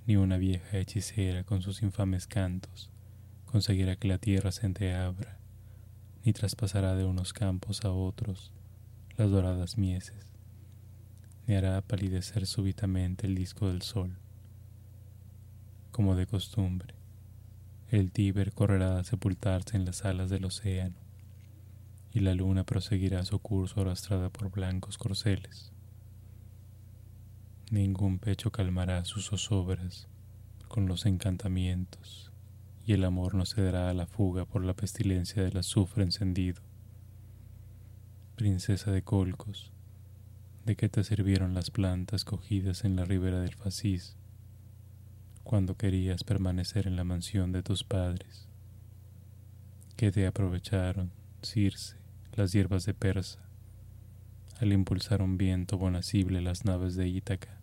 ni 0.06 0.18
una 0.18 0.38
vieja 0.38 0.78
hechicera 0.78 1.46
con 1.46 1.62
sus 1.62 1.82
infames 1.82 2.28
cantos 2.28 2.90
conseguirá 3.46 3.96
que 3.96 4.10
la 4.10 4.18
tierra 4.18 4.52
se 4.52 4.66
entreabra, 4.66 5.40
ni 6.26 6.34
traspasará 6.34 6.96
de 6.96 7.06
unos 7.06 7.32
campos 7.32 7.86
a 7.86 7.92
otros 7.92 8.52
las 9.16 9.32
doradas 9.32 9.78
mieses, 9.78 10.34
ni 11.48 11.56
hará 11.56 11.82
palidecer 11.82 12.46
súbitamente 12.46 13.26
el 13.26 13.36
disco 13.36 13.70
del 13.70 13.82
sol. 13.82 14.18
Como 15.92 16.16
de 16.16 16.28
costumbre, 16.28 16.97
el 17.90 18.12
Tíber 18.12 18.52
correrá 18.52 19.00
a 19.00 19.04
sepultarse 19.04 19.78
en 19.78 19.86
las 19.86 20.04
alas 20.04 20.30
del 20.30 20.46
océano, 20.46 21.00
y 22.12 22.20
la 22.20 22.34
luna 22.34 22.66
proseguirá 22.66 23.24
su 23.24 23.40
curso 23.40 23.82
arrastrada 23.82 24.30
por 24.30 24.52
blancos 24.52 24.98
corceles. 24.98 25.72
Ningún 27.72 28.20
pecho 28.20 28.52
calmará 28.52 29.06
sus 29.06 29.28
zozobras 29.28 30.08
con 30.68 30.88
los 30.88 31.06
encantamientos, 31.06 32.32
y 32.86 32.94
el 32.94 33.04
amor 33.04 33.36
no 33.36 33.46
cederá 33.46 33.90
a 33.90 33.94
la 33.94 34.06
fuga 34.06 34.46
por 34.46 34.64
la 34.64 34.74
pestilencia 34.74 35.44
del 35.44 35.58
azufre 35.58 36.04
encendido. 36.04 36.62
Princesa 38.36 38.92
de 38.92 39.02
Colcos, 39.02 39.72
¿de 40.66 40.76
qué 40.76 40.90
te 40.90 41.04
sirvieron 41.04 41.54
las 41.54 41.72
plantas 41.72 42.26
cogidas 42.26 42.84
en 42.84 42.96
la 42.96 43.06
ribera 43.06 43.40
del 43.40 43.56
Fasís? 43.56 44.18
Cuando 45.48 45.78
querías 45.78 46.26
permanecer 46.26 46.88
en 46.88 46.98
la 46.98 47.06
mansión 47.06 47.54
de 47.54 47.64
tus 47.64 47.86
padres, 47.86 48.50
que 49.96 50.12
te 50.12 50.28
aprovecharon, 50.28 51.10
Circe, 51.42 51.96
las 52.34 52.52
hierbas 52.52 52.86
de 52.86 52.94
Persa, 52.94 53.40
al 54.60 54.74
impulsar 54.74 55.22
un 55.22 55.38
viento 55.38 55.78
bonacible 55.78 56.42
las 56.42 56.66
naves 56.66 56.96
de 56.96 57.08
Ítaca. 57.08 57.62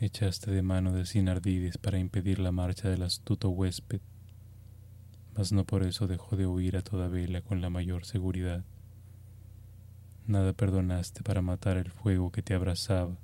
Echaste 0.00 0.50
de 0.50 0.62
mano 0.62 0.94
de 0.94 1.04
Sinardides 1.04 1.76
para 1.76 1.98
impedir 1.98 2.38
la 2.38 2.52
marcha 2.52 2.88
del 2.88 3.02
astuto 3.02 3.50
huésped, 3.50 4.00
mas 5.36 5.52
no 5.52 5.66
por 5.66 5.82
eso 5.82 6.06
dejó 6.06 6.36
de 6.36 6.46
huir 6.46 6.78
a 6.78 6.82
toda 6.82 7.08
vela 7.08 7.42
con 7.42 7.60
la 7.60 7.68
mayor 7.68 8.06
seguridad. 8.06 8.64
Nada 10.26 10.54
perdonaste 10.54 11.22
para 11.22 11.42
matar 11.42 11.76
el 11.76 11.90
fuego 11.90 12.32
que 12.32 12.40
te 12.40 12.54
abrazaba 12.54 13.18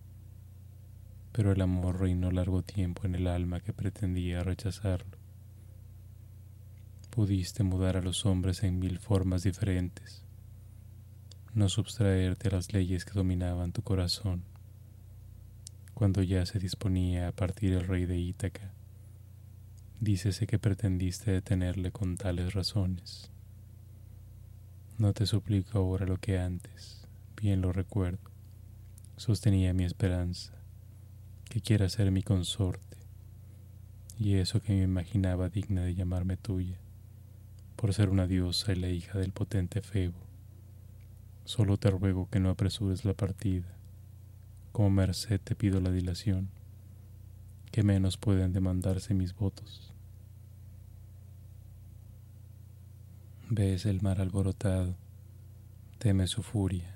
pero 1.35 1.51
el 1.51 1.61
amor 1.62 1.99
reinó 1.99 2.31
largo 2.31 2.62
tiempo 2.62 3.07
en 3.07 3.16
el 3.16 3.27
alma 3.27 3.59
que 3.59 3.73
pretendía 3.73 4.44
rechazarlo. 4.44 5.18
Pudiste 7.11 7.64
mudar 7.64 7.97
a 7.97 8.03
los 8.03 8.25
hombres 8.25 8.62
en 8.62 8.79
mil 8.79 9.01
formas 9.01 9.42
diferentes, 9.42 10.23
no 11.53 11.68
subtraerte 11.68 12.47
a 12.47 12.53
las 12.53 12.73
leyes 12.73 13.05
que 13.05 13.14
dominaban 13.14 13.73
tu 13.73 13.83
corazón. 13.83 14.44
Cuando 15.92 16.23
ya 16.23 16.47
se 16.47 16.61
disponía 16.61 17.27
a 17.27 17.33
partir 17.33 17.73
el 17.73 17.85
rey 17.88 18.07
de 18.07 18.16
Ítaca, 18.16 18.73
dícese 19.99 20.47
que 20.47 20.61
pretendiste 20.61 21.33
detenerle 21.33 21.90
con 21.90 22.16
tales 22.16 22.55
razones. 22.55 23.33
No 24.99 25.12
te 25.12 25.27
suplico 25.27 25.79
ahora 25.79 26.07
lo 26.07 26.16
que 26.16 26.38
antes, 26.38 27.09
bien 27.35 27.61
lo 27.61 27.73
recuerdo, 27.73 28.31
sostenía 29.16 29.75
mi 29.75 29.83
esperanza 29.83 30.63
que 31.54 31.60
quiera 31.60 31.88
ser 31.88 32.10
mi 32.10 32.24
consorte, 32.24 32.96
y 34.18 34.34
eso 34.34 34.60
que 34.60 34.72
me 34.72 34.82
imaginaba 34.82 35.48
digna 35.48 35.82
de 35.82 35.94
llamarme 35.94 36.36
tuya, 36.36 36.80
por 37.76 37.94
ser 37.94 38.08
una 38.10 38.26
diosa 38.26 38.72
y 38.72 38.74
la 38.74 38.88
hija 38.88 39.20
del 39.20 39.30
potente 39.30 39.80
Febo. 39.80 40.18
Solo 41.44 41.76
te 41.76 41.90
ruego 41.90 42.28
que 42.28 42.40
no 42.40 42.50
apresures 42.50 43.04
la 43.04 43.14
partida, 43.14 43.68
como 44.72 44.90
merced 44.90 45.40
te 45.40 45.54
pido 45.54 45.80
la 45.80 45.92
dilación, 45.92 46.48
que 47.70 47.84
menos 47.84 48.16
pueden 48.16 48.52
demandarse 48.52 49.14
mis 49.14 49.32
votos. 49.32 49.94
Ves 53.48 53.86
el 53.86 54.02
mar 54.02 54.20
alborotado, 54.20 54.96
teme 55.98 56.26
su 56.26 56.42
furia 56.42 56.93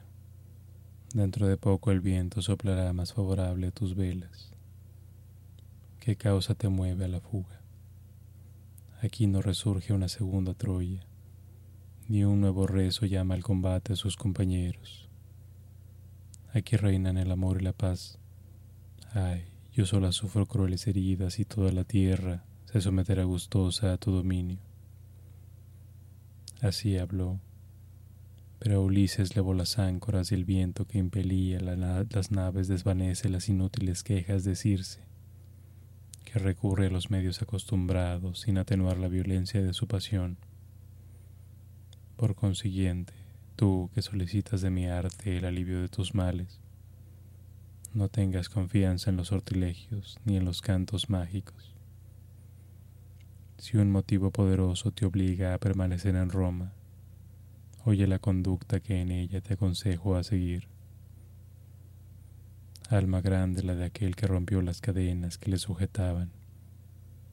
Dentro 1.15 1.49
de 1.49 1.57
poco 1.57 1.91
el 1.91 2.01
viento 2.01 2.43
soplará 2.43 2.93
más 2.93 3.15
favorable 3.15 3.69
a 3.69 3.71
tus 3.71 3.97
velas. 3.97 4.53
¿Qué 6.01 6.17
causa 6.17 6.55
te 6.55 6.69
mueve 6.69 7.07
a 7.07 7.09
la 7.09 7.21
fuga? 7.21 7.63
Aquí 9.01 9.27
no 9.27 9.41
resurge 9.41 9.95
una 9.95 10.09
segunda 10.09 10.53
Troya, 10.53 11.07
ni 12.09 12.25
un 12.25 12.43
nuevo 12.43 12.67
rezo 12.67 13.07
llama 13.07 13.35
al 13.35 13.43
combate 13.43 13.95
a 13.95 13.97
sus 13.97 14.17
compañeros. 14.17 15.09
Aquí 16.53 16.77
reinan 16.77 17.17
el 17.17 17.31
amor 17.31 17.61
y 17.61 17.65
la 17.65 17.73
paz. 17.73 18.19
Ay, 19.13 19.47
yo 19.73 19.87
sola 19.87 20.13
sufro 20.13 20.45
crueles 20.45 20.87
heridas 20.87 21.39
y 21.39 21.47
toda 21.47 21.73
la 21.73 21.85
tierra 21.85 22.45
se 22.67 22.83
someterá 22.83 23.25
gustosa 23.25 23.95
a 23.95 23.97
tu 23.97 24.13
dominio. 24.13 24.59
Así 26.61 26.99
habló 26.99 27.41
pero 28.59 28.83
Ulises 28.83 29.37
levó 29.37 29.55
las 29.55 29.79
áncoras 29.79 30.33
y 30.33 30.35
el 30.35 30.45
viento 30.45 30.87
que 30.87 30.99
impelía 30.99 31.61
las 31.61 32.31
naves 32.33 32.67
desvanece 32.67 33.29
las 33.29 33.49
inútiles 33.49 34.03
quejas 34.03 34.45
de 34.45 34.57
Circe, 34.57 35.01
que 36.25 36.39
recurre 36.39 36.87
a 36.87 36.91
los 36.91 37.11
medios 37.11 37.41
acostumbrados 37.41 38.41
sin 38.41 38.59
atenuar 38.59 38.99
la 38.99 39.09
violencia 39.09 39.63
de 39.63 39.73
su 39.73 39.87
pasión. 39.87 40.39
Por 42.17 42.35
consiguiente, 42.35 43.13
tú 43.55 43.91
que 43.95 44.03
solicitas 44.03 44.61
de 44.61 44.71
mi 44.71 44.87
arte 44.87 45.37
el 45.37 45.45
alivio 45.45 45.81
de 45.81 45.89
tus 45.89 46.15
males, 46.15 46.61
no 47.95 48.09
tengas 48.09 48.49
confianza 48.49 49.11
en 49.11 49.17
los 49.17 49.29
sortilegios 49.29 50.19
ni 50.25 50.37
en 50.37 50.45
los 50.45 50.61
cantos 50.61 51.09
mágicos. 51.09 51.75
Si 53.57 53.77
un 53.77 53.91
motivo 53.91 54.31
poderoso 54.31 54.93
te 54.93 55.07
obliga 55.07 55.55
a 55.55 55.59
permanecer 55.59 56.15
en 56.15 56.29
Roma, 56.29 56.73
Oye 57.89 58.07
la 58.07 58.19
conducta 58.19 58.81
que 58.81 59.01
en 59.01 59.11
ella 59.11 59.41
te 59.41 59.55
aconsejo 59.55 60.17
a 60.17 60.23
seguir. 60.23 60.69
Alma 62.91 63.23
grande 63.23 63.63
la 63.63 63.75
de 63.75 63.87
aquel 63.87 64.15
que 64.15 64.27
rompió 64.27 64.61
las 64.61 64.83
cadenas 64.83 65.39
que 65.39 65.51
le 65.51 65.57
sujetaban, 65.57 66.31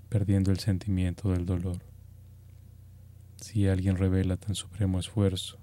perdiendo 0.07 0.51
el 0.51 0.59
sentimiento 0.59 1.33
del 1.33 1.45
dolor. 1.45 1.81
Si 3.35 3.67
alguien 3.67 3.97
revela 3.97 4.37
tan 4.37 4.55
supremo 4.55 4.97
esfuerzo, 4.97 5.57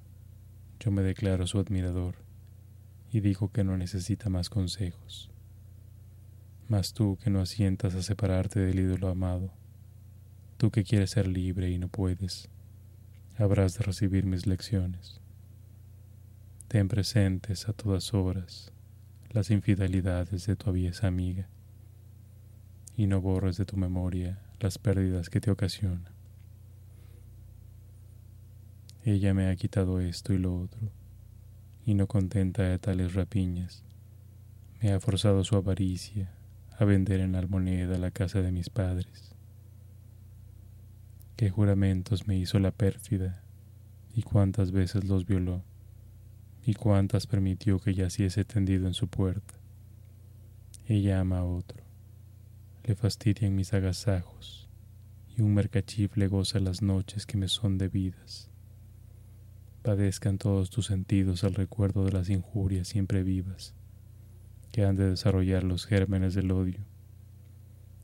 yo 0.78 0.90
me 0.90 1.00
declaro 1.00 1.46
su 1.46 1.58
admirador 1.58 2.16
y 3.10 3.20
digo 3.20 3.50
que 3.50 3.64
no 3.64 3.78
necesita 3.78 4.28
más 4.28 4.50
consejos. 4.50 5.30
Mas 6.68 6.92
tú 6.92 7.16
que 7.16 7.30
no 7.30 7.40
asientas 7.40 7.94
a 7.94 8.02
separarte 8.02 8.60
del 8.60 8.80
ídolo 8.80 9.08
amado, 9.08 9.54
tú 10.58 10.70
que 10.70 10.84
quieres 10.84 11.12
ser 11.12 11.28
libre 11.28 11.70
y 11.70 11.78
no 11.78 11.88
puedes, 11.88 12.50
habrás 13.36 13.78
de 13.78 13.84
recibir 13.84 14.26
mis 14.26 14.46
lecciones. 14.46 15.20
Ten 16.68 16.88
presentes 16.88 17.68
a 17.68 17.72
todas 17.72 18.14
horas 18.14 18.72
las 19.30 19.50
infidelidades 19.50 20.46
de 20.46 20.56
tu 20.56 20.70
aviesa 20.70 21.06
amiga 21.06 21.48
y 22.96 23.06
no 23.06 23.20
borres 23.20 23.56
de 23.56 23.64
tu 23.64 23.76
memoria 23.76 24.42
las 24.60 24.78
pérdidas 24.78 25.30
que 25.30 25.40
te 25.40 25.50
ocasiona. 25.50 26.12
Ella 29.04 29.34
me 29.34 29.48
ha 29.48 29.56
quitado 29.56 30.00
esto 30.00 30.32
y 30.32 30.38
lo 30.38 30.56
otro, 30.56 30.92
y 31.84 31.94
no 31.94 32.06
contenta 32.06 32.62
de 32.62 32.78
tales 32.78 33.14
rapiñas, 33.14 33.82
me 34.80 34.92
ha 34.92 35.00
forzado 35.00 35.42
su 35.42 35.56
avaricia 35.56 36.30
a 36.78 36.84
vender 36.84 37.20
en 37.20 37.34
almoneda 37.34 37.98
la 37.98 38.10
casa 38.10 38.42
de 38.42 38.52
mis 38.52 38.70
padres 38.70 39.31
qué 41.42 41.50
juramentos 41.50 42.28
me 42.28 42.38
hizo 42.38 42.60
la 42.60 42.70
pérfida, 42.70 43.42
y 44.14 44.22
cuántas 44.22 44.70
veces 44.70 45.02
los 45.02 45.26
violó, 45.26 45.64
y 46.64 46.74
cuántas 46.74 47.26
permitió 47.26 47.80
que 47.80 47.94
yaciese 47.94 48.44
tendido 48.44 48.86
en 48.86 48.94
su 48.94 49.08
puerta. 49.08 49.54
Ella 50.86 51.18
ama 51.18 51.38
a 51.38 51.44
otro, 51.44 51.82
le 52.84 52.94
fastidian 52.94 53.56
mis 53.56 53.74
agasajos, 53.74 54.68
y 55.36 55.42
un 55.42 55.52
mercachifle 55.52 56.28
goza 56.28 56.60
las 56.60 56.80
noches 56.80 57.26
que 57.26 57.36
me 57.36 57.48
son 57.48 57.76
debidas. 57.76 58.48
Padezcan 59.82 60.38
todos 60.38 60.70
tus 60.70 60.86
sentidos 60.86 61.42
al 61.42 61.54
recuerdo 61.54 62.04
de 62.04 62.12
las 62.12 62.30
injurias 62.30 62.86
siempre 62.86 63.24
vivas, 63.24 63.74
que 64.70 64.84
han 64.84 64.94
de 64.94 65.10
desarrollar 65.10 65.64
los 65.64 65.86
gérmenes 65.86 66.34
del 66.34 66.52
odio, 66.52 66.84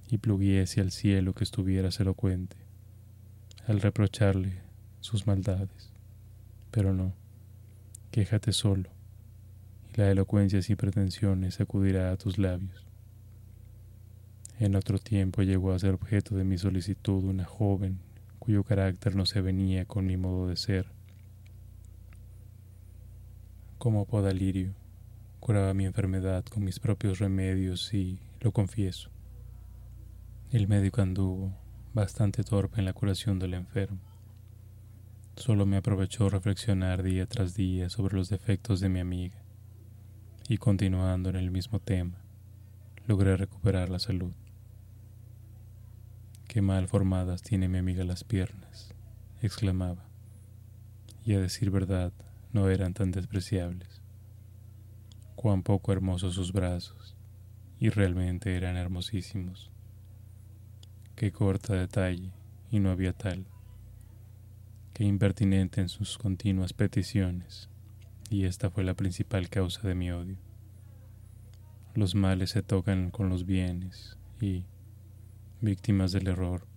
y 0.09 0.19
pluguiese 0.19 0.81
al 0.81 0.91
cielo 0.91 1.35
que 1.35 1.45
estuvieras 1.45 2.01
elocuente 2.01 2.68
al 3.69 3.83
reprocharle 3.83 4.63
sus 5.01 5.27
maldades. 5.27 5.93
Pero 6.71 6.95
no, 6.95 7.13
quéjate 8.11 8.53
solo, 8.53 8.89
y 9.93 10.01
la 10.01 10.11
elocuencia 10.11 10.63
sin 10.63 10.77
pretensiones 10.77 11.61
acudirá 11.61 12.11
a 12.11 12.17
tus 12.17 12.39
labios. 12.39 12.87
En 14.59 14.75
otro 14.75 14.99
tiempo 14.99 15.43
llegó 15.43 15.73
a 15.73 15.79
ser 15.79 15.93
objeto 15.93 16.35
de 16.35 16.45
mi 16.45 16.57
solicitud 16.57 17.23
una 17.25 17.45
joven 17.45 18.01
cuyo 18.39 18.65
carácter 18.65 19.15
no 19.15 19.27
se 19.27 19.43
venía 19.43 19.85
con 19.85 20.07
mi 20.07 20.17
modo 20.17 20.49
de 20.49 20.57
ser. 20.57 20.87
Como 23.77 24.07
podalirio, 24.07 24.73
curaba 25.41 25.75
mi 25.75 25.85
enfermedad 25.85 26.45
con 26.47 26.65
mis 26.65 26.81
propios 26.81 27.19
remedios 27.19 27.93
y, 27.93 28.19
lo 28.41 28.51
confieso, 28.51 29.11
el 30.51 30.67
médico 30.67 31.03
anduvo 31.03 31.53
bastante 31.99 32.45
torpe 32.45 32.79
en 32.79 32.85
la 32.85 32.93
curación 32.93 33.41
del 33.41 33.55
enfermo. 33.55 33.99
Solo 35.35 35.67
me 35.67 35.79
aprovechó 35.79 36.31
reflexionar 36.31 37.03
día 37.03 37.27
tras 37.27 37.55
día 37.55 37.91
sobre 37.91 38.17
los 38.17 38.29
defectos 38.29 38.79
de 38.79 38.89
mi 38.89 39.01
amiga 39.01 39.43
y 40.49 40.59
continuando 40.59 41.29
en 41.29 41.35
el 41.35 41.51
mismo 41.51 41.81
tema, 41.81 42.23
logré 43.09 43.37
recuperar 43.37 43.89
la 43.89 43.99
salud. 43.99 44.33
Qué 46.47 46.63
mal 46.63 46.87
formadas 46.87 47.43
tiene 47.43 47.67
mi 47.67 47.79
amiga 47.79 48.05
las 48.05 48.23
piernas, 48.23 48.95
exclamaba, 49.43 50.09
y 51.25 51.35
a 51.35 51.41
decir 51.41 51.73
verdad 51.73 52.13
no 52.53 52.69
eran 52.69 52.95
tan 52.95 53.11
despreciables. 53.11 54.03
Cuán 55.35 55.65
poco 55.65 55.93
hermosos 55.93 56.35
sus 56.35 56.53
brazos, 56.53 57.17
y 57.81 57.89
realmente 57.89 58.57
eran 58.57 58.77
hermosísimos. 58.77 59.73
Qué 61.19 61.33
corta 61.33 61.75
detalle, 61.75 62.31
y 62.71 62.79
no 62.79 62.93
había 62.93 63.13
tal. 63.13 63.45
Qué 64.95 65.03
impertinente 65.03 65.81
en 65.81 65.89
sus 65.89 66.17
continuas 66.17 66.73
peticiones, 66.73 67.69
y 68.31 68.45
esta 68.45 68.71
fue 68.71 68.85
la 68.85 68.95
principal 68.95 69.49
causa 69.49 69.89
de 69.89 69.97
mi 69.97 70.13
odio. 70.13 70.37
Los 71.93 72.15
males 72.15 72.51
se 72.51 72.63
tocan 72.63 73.11
con 73.11 73.31
los 73.31 73.47
bienes, 73.47 74.17
y, 74.41 74.65
víctimas 75.61 76.13
del 76.13 76.29
error, 76.29 76.69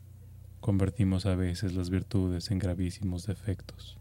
convertimos 0.60 1.28
a 1.28 1.36
veces 1.36 1.76
las 1.76 1.92
virtudes 1.92 2.50
en 2.50 2.58
gravísimos 2.58 3.28
defectos. 3.28 4.00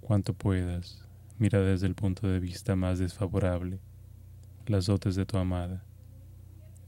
Cuanto 0.00 0.32
puedas, 0.32 1.04
mira 1.40 1.60
desde 1.60 1.88
el 1.88 1.96
punto 1.96 2.28
de 2.28 2.38
vista 2.38 2.76
más 2.76 3.00
desfavorable 3.00 3.80
las 4.68 4.86
dotes 4.86 5.16
de 5.16 5.26
tu 5.26 5.38
amada 5.38 5.87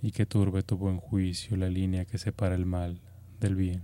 y 0.03 0.13
que 0.13 0.27
turbe 0.27 0.63
tu 0.63 0.77
buen 0.77 0.99
juicio 0.99 1.57
la 1.57 1.69
línea 1.69 2.05
que 2.05 2.19
separa 2.19 2.55
el 2.55 2.67
mal 2.67 3.01
del 3.39 3.57
bien. 3.57 3.83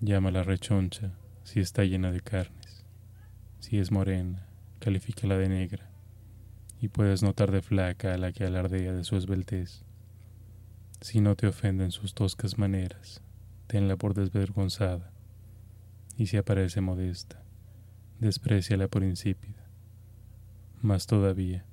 Llámala 0.00 0.42
rechoncha 0.42 1.12
si 1.42 1.60
está 1.60 1.84
llena 1.84 2.12
de 2.12 2.20
carnes, 2.20 2.84
si 3.58 3.78
es 3.78 3.90
morena, 3.90 4.46
califícala 4.78 5.36
de 5.36 5.48
negra, 5.48 5.90
y 6.80 6.88
puedes 6.88 7.22
notar 7.22 7.50
de 7.50 7.62
flaca 7.62 8.14
a 8.14 8.18
la 8.18 8.32
que 8.32 8.44
alardea 8.44 8.92
de 8.92 9.04
su 9.04 9.16
esbeltez. 9.16 9.84
Si 11.00 11.20
no 11.20 11.36
te 11.36 11.46
ofenden 11.46 11.90
sus 11.90 12.14
toscas 12.14 12.58
maneras, 12.58 13.22
tenla 13.66 13.96
por 13.96 14.14
desvergonzada, 14.14 15.12
y 16.16 16.26
si 16.26 16.36
aparece 16.36 16.80
modesta, 16.80 17.42
despreciala 18.20 18.88
por 18.88 19.02
insípida. 19.02 19.68
Más 20.80 21.06
todavía, 21.06 21.64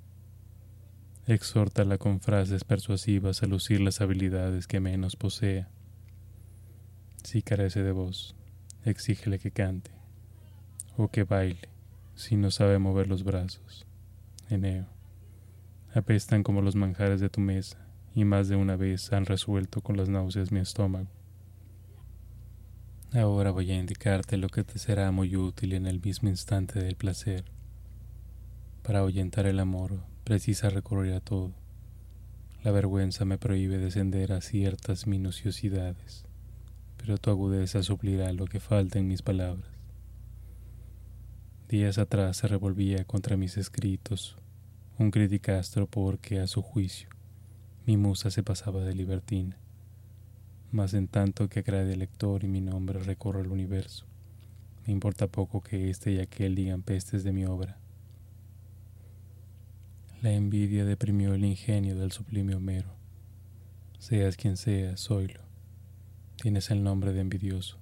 exhórtala 1.27 1.97
con 1.97 2.19
frases 2.19 2.63
persuasivas 2.63 3.41
a 3.41 3.47
lucir 3.47 3.81
las 3.81 4.01
habilidades 4.01 4.67
que 4.67 4.79
menos 4.79 5.15
posea. 5.15 5.69
Si 7.23 7.41
carece 7.41 7.81
de 7.81 7.91
voz, 7.91 8.35
exígele 8.83 9.39
que 9.39 9.51
cante, 9.51 9.91
o 10.97 11.07
que 11.09 11.23
baile, 11.23 11.69
si 12.13 12.35
no 12.35 12.51
sabe 12.51 12.77
mover 12.77 13.07
los 13.07 13.23
brazos. 13.23 13.87
Eneo, 14.49 14.85
apestan 15.93 16.43
como 16.43 16.61
los 16.61 16.75
manjares 16.75 17.19
de 17.19 17.29
tu 17.29 17.41
mesa, 17.41 17.87
y 18.13 18.23
más 18.23 18.47
de 18.47 18.55
una 18.55 18.75
vez 18.75 19.11
han 19.11 19.25
resuelto 19.25 19.81
con 19.81 19.97
las 19.97 20.07
náuseas 20.07 20.51
mi 20.51 20.59
estómago. 20.59 21.09
Ahora 23.13 23.51
voy 23.51 23.71
a 23.71 23.79
indicarte 23.79 24.37
lo 24.37 24.49
que 24.49 24.63
te 24.63 24.77
será 24.77 25.09
muy 25.11 25.35
útil 25.35 25.73
en 25.73 25.87
el 25.87 25.99
mismo 26.01 26.29
instante 26.29 26.79
del 26.79 26.95
placer. 26.95 27.45
Para 28.83 28.99
ahuyentar 28.99 29.47
el 29.47 29.59
amor, 29.59 30.01
precisa 30.25 30.69
recurrir 30.71 31.13
a 31.13 31.19
todo. 31.21 31.53
La 32.63 32.71
vergüenza 32.71 33.25
me 33.25 33.37
prohíbe 33.37 33.77
descender 33.77 34.33
a 34.33 34.41
ciertas 34.41 35.05
minuciosidades, 35.05 36.25
pero 36.97 37.19
tu 37.19 37.29
agudeza 37.29 37.83
suplirá 37.83 38.33
lo 38.33 38.45
que 38.45 38.59
falta 38.59 38.97
en 38.97 39.07
mis 39.07 39.21
palabras. 39.21 39.69
Días 41.69 41.99
atrás 41.99 42.37
se 42.37 42.47
revolvía 42.47 43.05
contra 43.05 43.37
mis 43.37 43.55
escritos 43.55 44.35
un 44.97 45.11
criticastro 45.11 45.85
porque, 45.87 46.39
a 46.39 46.47
su 46.47 46.63
juicio, 46.63 47.09
mi 47.85 47.95
musa 47.95 48.31
se 48.31 48.41
pasaba 48.41 48.81
de 48.81 48.95
libertina. 48.95 49.57
Mas 50.71 50.95
en 50.95 51.07
tanto 51.07 51.49
que 51.49 51.59
agrade 51.59 51.93
el 51.93 51.99
lector 51.99 52.43
y 52.43 52.47
mi 52.47 52.61
nombre 52.61 52.99
recorre 52.99 53.41
el 53.41 53.49
universo, 53.49 54.05
me 54.87 54.93
importa 54.93 55.27
poco 55.27 55.61
que 55.61 55.91
éste 55.91 56.13
y 56.13 56.19
aquel 56.19 56.55
digan 56.55 56.81
pestes 56.81 57.23
de 57.23 57.31
mi 57.31 57.45
obra. 57.45 57.77
La 60.25 60.31
envidia 60.31 60.85
deprimió 60.85 61.35
el 61.35 61.45
ingenio 61.45 61.95
del 61.95 62.11
sublime 62.11 62.55
Homero. 62.55 62.89
Seas 63.99 64.37
quien 64.37 64.57
seas, 64.57 65.11
oílo. 65.11 65.41
Tienes 66.41 66.71
el 66.71 66.83
nombre 66.83 67.13
de 67.13 67.21
envidioso. 67.21 67.77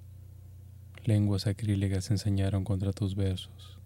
Lenguas 1.06 1.44
sacrílegas 1.44 2.10
enseñaron 2.10 2.62
contra 2.62 2.92
tus 2.92 3.14
versos 3.14 3.78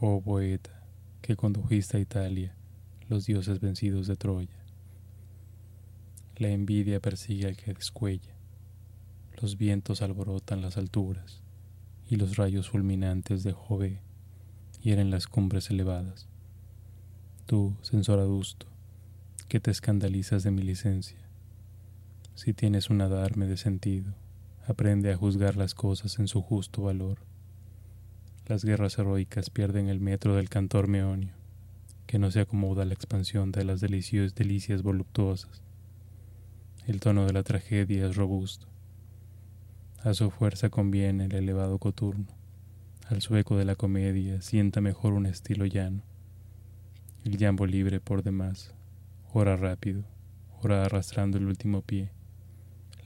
oh 0.00 0.22
poeta, 0.22 0.88
que 1.20 1.36
condujiste 1.36 1.98
a 1.98 2.00
Italia 2.00 2.56
los 3.10 3.26
dioses 3.26 3.60
vencidos 3.60 4.06
de 4.06 4.16
Troya. 4.16 4.64
La 6.36 6.48
envidia 6.48 7.00
persigue 7.00 7.46
al 7.46 7.58
que 7.58 7.74
descuella, 7.74 8.34
los 9.38 9.58
vientos 9.58 10.00
alborotan 10.00 10.62
las 10.62 10.78
alturas, 10.78 11.42
y 12.08 12.16
los 12.16 12.38
rayos 12.38 12.70
fulminantes 12.70 13.42
de 13.42 13.52
Jove 13.52 14.00
hieren 14.80 15.10
las 15.10 15.26
cumbres 15.26 15.68
elevadas. 15.68 16.27
Tú, 17.48 17.74
censor 17.82 18.20
adusto, 18.20 18.68
que 19.48 19.58
te 19.58 19.72
escandalizas 19.72 20.44
de 20.44 20.52
mi 20.52 20.62
licencia, 20.62 21.18
si 22.36 22.52
tienes 22.52 22.90
un 22.90 23.00
adarme 23.00 23.46
de 23.46 23.56
sentido, 23.56 24.14
aprende 24.68 25.12
a 25.12 25.16
juzgar 25.16 25.56
las 25.56 25.74
cosas 25.74 26.20
en 26.20 26.28
su 26.28 26.40
justo 26.40 26.82
valor 26.82 27.18
las 28.48 28.64
guerras 28.64 28.98
heroicas 28.98 29.50
pierden 29.50 29.88
el 29.88 30.00
metro 30.00 30.34
del 30.34 30.48
cantor 30.48 30.88
meonio, 30.88 31.34
que 32.06 32.18
no 32.18 32.30
se 32.30 32.40
acomoda 32.40 32.82
a 32.82 32.86
la 32.86 32.94
expansión 32.94 33.52
de 33.52 33.62
las 33.62 33.82
deliciosas 33.82 34.34
delicias 34.34 34.82
voluptuosas. 34.82 35.62
El 36.86 37.00
tono 37.00 37.26
de 37.26 37.34
la 37.34 37.42
tragedia 37.42 38.06
es 38.06 38.16
robusto. 38.16 38.66
A 40.02 40.14
su 40.14 40.30
fuerza 40.30 40.70
conviene 40.70 41.26
el 41.26 41.34
elevado 41.34 41.76
coturno. 41.76 42.24
Al 43.10 43.20
sueco 43.20 43.58
de 43.58 43.66
la 43.66 43.76
comedia 43.76 44.40
sienta 44.40 44.80
mejor 44.80 45.12
un 45.12 45.26
estilo 45.26 45.66
llano. 45.66 46.00
El 47.28 47.36
llambo 47.36 47.66
libre 47.66 48.00
por 48.00 48.22
demás, 48.22 48.74
ora 49.34 49.54
rápido, 49.54 50.02
ora 50.62 50.86
arrastrando 50.86 51.36
el 51.36 51.44
último 51.44 51.82
pie. 51.82 52.10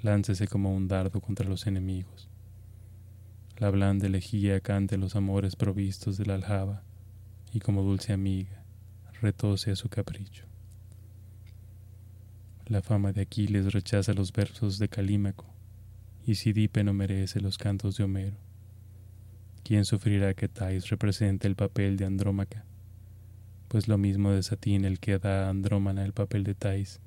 Láncese 0.01 0.47
como 0.47 0.73
un 0.73 0.87
dardo 0.87 1.21
contra 1.21 1.45
los 1.49 1.67
enemigos 1.67 2.29
la 3.63 3.71
blanda 3.71 4.09
elegía 4.09 4.61
cante 4.61 4.99
los 4.99 5.15
amores 5.15 5.55
provistos 5.55 6.19
de 6.19 6.27
la 6.27 6.35
aljaba, 6.35 6.83
y 7.53 7.61
como 7.61 7.85
dulce 7.85 8.13
amiga, 8.13 8.65
retose 9.21 9.71
a 9.71 9.77
su 9.77 9.89
capricho. 9.89 10.47
La 12.67 12.83
fama 12.83 13.13
de 13.13 13.21
Aquiles 13.21 13.73
rechaza 13.73 14.15
los 14.15 14.33
versos 14.33 14.81
de 14.81 14.89
Calímaco, 14.89 15.47
y 16.27 16.35
Sidipe 16.35 16.83
no 16.83 16.93
merece 16.93 17.41
los 17.41 17.57
cantos 17.57 17.97
de 17.97 18.03
Homero. 18.03 18.37
¿Quién 19.63 19.85
sufrirá 19.85 20.35
que 20.35 20.49
Thais 20.49 20.89
represente 20.89 21.47
el 21.47 21.55
papel 21.55 21.97
de 21.97 22.07
Andrómaca? 22.07 22.65
Pues 23.73 23.89
lo 23.89 23.97
mismo 23.97 24.33
desatina 24.33 24.87
el 24.87 25.01
que 25.01 25.19
da 25.19 25.47
a 25.47 25.49
Andrómana 25.49 26.05
el 26.05 26.13
papel 26.13 26.45
de 26.45 26.55
Thais. 26.55 27.01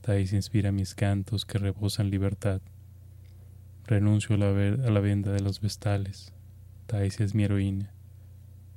Thais 0.00 0.32
inspira 0.32 0.70
mis 0.70 0.94
cantos 0.94 1.44
que 1.44 1.58
rebosan 1.58 2.08
libertad 2.08 2.60
Renuncio 3.84 4.36
a 4.36 4.38
la, 4.38 4.46
a 4.46 4.90
la 4.92 5.00
venda 5.00 5.32
de 5.32 5.40
los 5.40 5.60
vestales. 5.60 6.32
Thais 6.86 7.18
es 7.18 7.34
mi 7.34 7.42
heroína. 7.42 7.90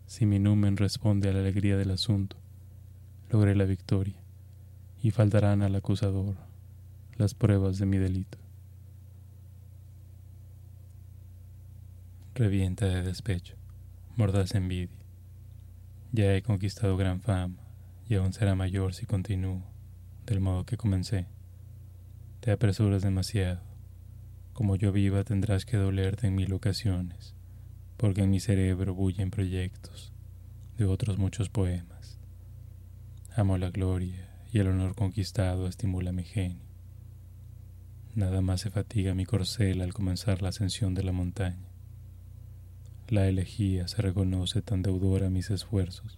Si 0.08 0.26
mi 0.26 0.40
numen 0.40 0.76
responde 0.76 1.30
a 1.30 1.34
la 1.34 1.42
alegría 1.42 1.78
del 1.78 1.92
asunto, 1.92 2.38
logré 3.30 3.56
la 3.56 3.66
victoria, 3.66 4.20
y 5.04 5.12
faltarán 5.12 5.62
al 5.62 5.76
acusador 5.76 6.38
las 7.18 7.36
pruebas 7.36 7.78
de 7.78 7.86
mi 7.86 8.00
delito. 8.00 8.40
Revienta 12.34 12.88
de 12.88 13.04
despecho, 13.04 13.58
mordaz 14.16 14.56
envidia. 14.56 15.03
Ya 16.14 16.34
he 16.34 16.42
conquistado 16.42 16.96
gran 16.96 17.20
fama, 17.20 17.58
y 18.08 18.16
aún 18.16 18.32
será 18.32 18.56
mayor 18.56 18.94
si 18.94 19.06
continúo, 19.06 19.62
del 20.26 20.40
modo 20.40 20.66
que 20.66 20.78
comencé. 20.78 21.28
Te 22.40 22.52
apresuras 22.52 23.02
demasiado 23.02 23.74
como 24.54 24.76
yo 24.76 24.92
viva 24.92 25.24
tendrás 25.24 25.66
que 25.66 25.78
dolerte 25.78 26.28
en 26.28 26.36
mil 26.36 26.54
ocasiones, 26.54 27.34
porque 27.98 28.22
en 28.22 28.30
mi 28.30 28.40
cerebro 28.40 28.94
bullen 28.94 29.32
proyectos 29.32 30.14
de 30.78 30.86
otros 30.86 31.18
muchos 31.18 31.50
poemas. 31.50 32.20
Amo 33.36 33.58
la 33.58 33.72
gloria 33.72 34.30
y 34.52 34.60
el 34.60 34.68
honor 34.68 34.94
conquistado 34.94 35.68
estimula 35.68 36.12
mi 36.12 36.24
genio. 36.24 36.68
Nada 38.14 38.42
más 38.42 38.62
se 38.62 38.70
fatiga 38.70 39.16
mi 39.16 39.26
corcel 39.26 39.82
al 39.82 39.94
comenzar 39.94 40.44
la 40.44 40.50
ascensión 40.50 40.94
de 40.94 41.02
la 41.02 41.12
montaña. 41.12 41.73
La 43.10 43.28
elegía 43.28 43.88
se 43.88 44.02
reconoce 44.02 44.62
tan 44.62 44.82
deudora 44.82 45.28
a 45.28 45.30
mis 45.30 45.50
esfuerzos 45.50 46.18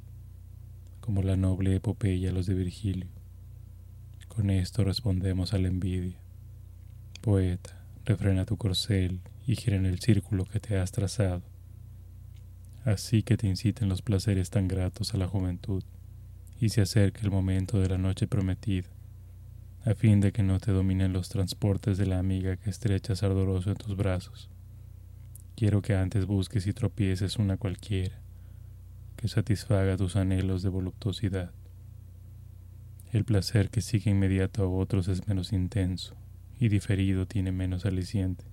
como 1.05 1.21
la 1.21 1.37
noble 1.37 1.75
epopeya 1.75 2.31
los 2.31 2.47
de 2.47 2.55
Virgilio. 2.55 3.07
Con 4.27 4.49
esto 4.49 4.83
respondemos 4.83 5.53
a 5.53 5.59
la 5.59 5.67
envidia. 5.67 6.17
Poeta, 7.21 7.79
refrena 8.05 8.45
tu 8.45 8.57
corcel 8.57 9.21
y 9.45 9.55
gira 9.55 9.77
en 9.77 9.85
el 9.85 9.99
círculo 9.99 10.45
que 10.45 10.59
te 10.59 10.79
has 10.79 10.91
trazado. 10.91 11.43
Así 12.85 13.21
que 13.21 13.37
te 13.37 13.45
inciten 13.45 13.87
los 13.87 14.01
placeres 14.01 14.49
tan 14.49 14.67
gratos 14.67 15.13
a 15.13 15.17
la 15.17 15.27
juventud 15.27 15.83
y 16.59 16.69
se 16.69 16.81
acerca 16.81 17.21
el 17.21 17.29
momento 17.29 17.79
de 17.79 17.89
la 17.89 17.99
noche 17.99 18.25
prometida, 18.25 18.89
a 19.85 19.93
fin 19.93 20.21
de 20.21 20.31
que 20.31 20.41
no 20.41 20.59
te 20.59 20.71
dominen 20.71 21.13
los 21.13 21.29
transportes 21.29 21.99
de 21.99 22.07
la 22.07 22.17
amiga 22.17 22.57
que 22.57 22.71
estrechas 22.71 23.21
ardoroso 23.21 23.69
en 23.69 23.77
tus 23.77 23.95
brazos. 23.95 24.49
Quiero 25.55 25.81
que 25.81 25.95
antes 25.95 26.25
busques 26.25 26.67
y 26.67 26.73
tropieces 26.73 27.37
una 27.37 27.55
cualquiera, 27.55 28.19
que 29.15 29.29
satisfaga 29.29 29.95
tus 29.95 30.17
anhelos 30.17 30.63
de 30.63 30.69
voluptuosidad. 30.69 31.51
El 33.13 33.23
placer 33.23 33.69
que 33.69 33.79
sigue 33.79 34.11
inmediato 34.11 34.63
a 34.63 34.67
otros 34.67 35.07
es 35.07 35.29
menos 35.29 35.53
intenso 35.53 36.13
y 36.59 36.67
diferido 36.67 37.25
tiene 37.25 37.53
menos 37.53 37.85
aliciente. 37.85 38.43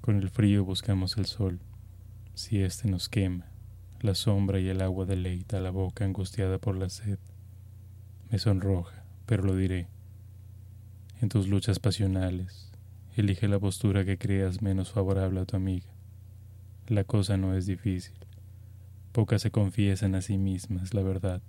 Con 0.00 0.16
el 0.16 0.30
frío 0.30 0.64
buscamos 0.64 1.16
el 1.16 1.26
sol, 1.26 1.60
si 2.34 2.60
éste 2.60 2.90
nos 2.90 3.08
quema, 3.08 3.46
la 4.00 4.16
sombra 4.16 4.58
y 4.58 4.68
el 4.68 4.82
agua 4.82 5.06
deleita 5.06 5.60
la 5.60 5.70
boca 5.70 6.04
angustiada 6.04 6.58
por 6.58 6.76
la 6.76 6.88
sed. 6.88 7.20
Me 8.30 8.40
sonroja, 8.40 9.04
pero 9.26 9.44
lo 9.44 9.54
diré. 9.54 9.86
En 11.20 11.28
tus 11.28 11.46
luchas 11.46 11.78
pasionales, 11.78 12.73
elige 13.16 13.48
la 13.48 13.58
postura 13.58 14.04
que 14.04 14.18
creas 14.18 14.62
menos 14.62 14.90
favorable 14.90 15.40
a 15.40 15.44
tu 15.44 15.56
amiga. 15.56 15.88
La 16.88 17.04
cosa 17.04 17.36
no 17.36 17.54
es 17.54 17.66
difícil. 17.66 18.14
Pocas 19.12 19.42
se 19.42 19.50
confiesan 19.50 20.14
a 20.14 20.22
sí 20.22 20.38
mismas 20.38 20.94
la 20.94 21.02
verdad 21.02 21.40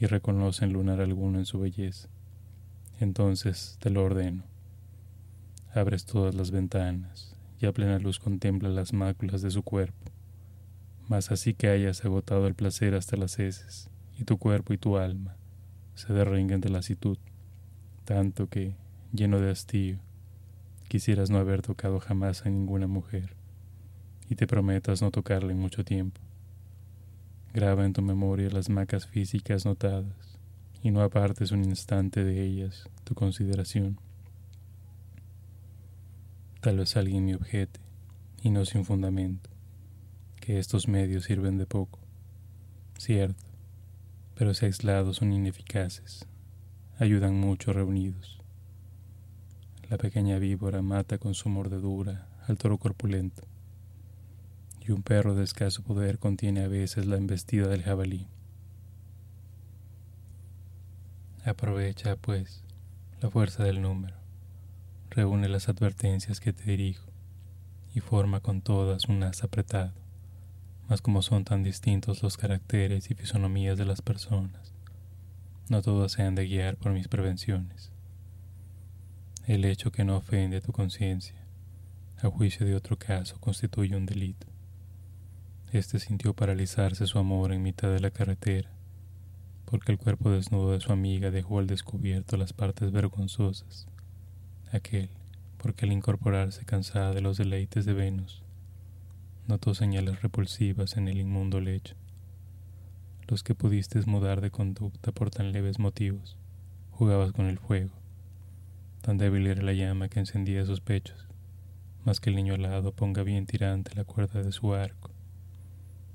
y 0.00 0.06
reconocen 0.06 0.72
lunar 0.72 1.00
alguno 1.00 1.38
en 1.38 1.46
su 1.46 1.60
belleza. 1.60 2.08
Entonces 3.00 3.76
te 3.80 3.90
lo 3.90 4.02
ordeno. 4.02 4.44
Abres 5.74 6.06
todas 6.06 6.34
las 6.34 6.50
ventanas 6.50 7.36
y 7.60 7.66
a 7.66 7.72
plena 7.72 7.98
luz 7.98 8.18
contempla 8.18 8.68
las 8.68 8.92
máculas 8.92 9.42
de 9.42 9.50
su 9.50 9.62
cuerpo. 9.62 10.10
Mas 11.08 11.30
así 11.30 11.54
que 11.54 11.68
hayas 11.68 12.04
agotado 12.04 12.46
el 12.46 12.54
placer 12.54 12.94
hasta 12.94 13.16
las 13.16 13.38
heces, 13.38 13.90
y 14.18 14.24
tu 14.24 14.36
cuerpo 14.36 14.72
y 14.74 14.78
tu 14.78 14.98
alma 14.98 15.36
se 15.94 16.12
derringuen 16.12 16.60
de 16.60 16.68
lasitud, 16.68 17.18
tanto 18.04 18.48
que, 18.48 18.76
lleno 19.12 19.40
de 19.40 19.50
hastío, 19.50 19.98
quisieras 20.88 21.30
no 21.30 21.38
haber 21.38 21.62
tocado 21.62 22.00
jamás 22.00 22.44
a 22.44 22.50
ninguna 22.50 22.86
mujer, 22.86 23.34
y 24.28 24.34
te 24.34 24.46
prometas 24.46 25.02
no 25.02 25.10
tocarla 25.10 25.52
en 25.52 25.58
mucho 25.58 25.84
tiempo. 25.84 26.20
Graba 27.52 27.84
en 27.84 27.92
tu 27.92 28.02
memoria 28.02 28.50
las 28.50 28.68
macas 28.68 29.06
físicas 29.06 29.64
notadas, 29.64 30.38
y 30.82 30.90
no 30.90 31.02
apartes 31.02 31.52
un 31.52 31.64
instante 31.64 32.24
de 32.24 32.42
ellas 32.42 32.88
tu 33.04 33.14
consideración. 33.14 34.00
Tal 36.60 36.78
vez 36.78 36.96
alguien 36.96 37.26
me 37.26 37.36
objete, 37.36 37.80
y 38.42 38.50
no 38.50 38.64
sin 38.64 38.84
fundamento, 38.84 39.50
que 40.40 40.58
estos 40.58 40.88
medios 40.88 41.24
sirven 41.24 41.58
de 41.58 41.66
poco. 41.66 42.00
Cierto, 42.98 43.44
pero 44.34 44.54
si 44.54 44.66
aislados 44.66 45.16
son 45.16 45.32
ineficaces, 45.32 46.26
ayudan 46.98 47.34
mucho 47.38 47.72
reunidos. 47.72 48.37
La 49.88 49.96
pequeña 49.96 50.38
víbora 50.38 50.82
mata 50.82 51.16
con 51.16 51.34
su 51.34 51.48
mordedura 51.48 52.28
al 52.46 52.58
toro 52.58 52.76
corpulento, 52.76 53.44
y 54.86 54.92
un 54.92 55.02
perro 55.02 55.34
de 55.34 55.44
escaso 55.44 55.82
poder 55.82 56.18
contiene 56.18 56.62
a 56.62 56.68
veces 56.68 57.06
la 57.06 57.16
embestida 57.16 57.68
del 57.68 57.82
jabalí. 57.82 58.26
Aprovecha, 61.42 62.16
pues, 62.16 62.62
la 63.22 63.30
fuerza 63.30 63.64
del 63.64 63.80
número 63.80 64.14
reúne 65.08 65.48
las 65.48 65.70
advertencias 65.70 66.38
que 66.38 66.52
te 66.52 66.64
dirijo 66.64 67.10
y 67.94 68.00
forma 68.00 68.40
con 68.40 68.60
todas 68.60 69.08
un 69.08 69.22
haz 69.22 69.42
apretado, 69.42 69.94
mas 70.86 71.00
como 71.00 71.22
son 71.22 71.44
tan 71.44 71.62
distintos 71.62 72.22
los 72.22 72.36
caracteres 72.36 73.10
y 73.10 73.14
fisonomías 73.14 73.78
de 73.78 73.86
las 73.86 74.02
personas, 74.02 74.74
no 75.70 75.80
todas 75.80 76.12
se 76.12 76.24
han 76.24 76.34
de 76.34 76.46
guiar 76.46 76.76
por 76.76 76.92
mis 76.92 77.08
prevenciones. 77.08 77.90
El 79.48 79.64
hecho 79.64 79.90
que 79.90 80.04
no 80.04 80.18
ofende 80.18 80.60
tu 80.60 80.72
conciencia, 80.72 81.42
a 82.20 82.28
juicio 82.28 82.66
de 82.66 82.74
otro 82.74 82.98
caso, 82.98 83.40
constituye 83.40 83.96
un 83.96 84.04
delito. 84.04 84.46
Este 85.72 85.98
sintió 85.98 86.34
paralizarse 86.34 87.06
su 87.06 87.18
amor 87.18 87.52
en 87.54 87.62
mitad 87.62 87.88
de 87.88 88.00
la 88.00 88.10
carretera, 88.10 88.70
porque 89.64 89.90
el 89.90 89.96
cuerpo 89.96 90.30
desnudo 90.30 90.72
de 90.72 90.80
su 90.80 90.92
amiga 90.92 91.30
dejó 91.30 91.60
al 91.60 91.66
descubierto 91.66 92.36
las 92.36 92.52
partes 92.52 92.92
vergonzosas. 92.92 93.86
Aquel, 94.70 95.08
porque 95.56 95.86
al 95.86 95.92
incorporarse 95.92 96.66
cansada 96.66 97.14
de 97.14 97.22
los 97.22 97.38
deleites 97.38 97.86
de 97.86 97.94
Venus, 97.94 98.42
notó 99.46 99.72
señales 99.72 100.20
repulsivas 100.20 100.98
en 100.98 101.08
el 101.08 101.16
inmundo 101.16 101.58
lecho, 101.62 101.94
los 103.26 103.42
que 103.42 103.54
pudiste 103.54 103.98
mudar 104.02 104.42
de 104.42 104.50
conducta 104.50 105.10
por 105.10 105.30
tan 105.30 105.52
leves 105.52 105.78
motivos, 105.78 106.36
jugabas 106.90 107.32
con 107.32 107.46
el 107.46 107.58
fuego, 107.58 107.98
tan 109.08 109.16
débil 109.16 109.46
era 109.46 109.62
la 109.62 109.72
llama 109.72 110.10
que 110.10 110.20
encendía 110.20 110.66
sus 110.66 110.82
pechos, 110.82 111.28
más 112.04 112.20
que 112.20 112.28
el 112.28 112.36
niño 112.36 112.52
alado 112.52 112.92
ponga 112.92 113.22
bien 113.22 113.46
tirante 113.46 113.94
la 113.94 114.04
cuerda 114.04 114.42
de 114.42 114.52
su 114.52 114.74
arco. 114.74 115.12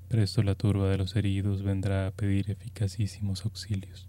Presto 0.10 0.44
la 0.44 0.54
turba 0.54 0.88
de 0.90 1.00
los 1.00 1.16
heridos 1.16 1.64
vendrá 1.64 2.06
a 2.06 2.12
pedir 2.12 2.52
eficacísimos 2.52 3.46
auxilios. 3.46 4.08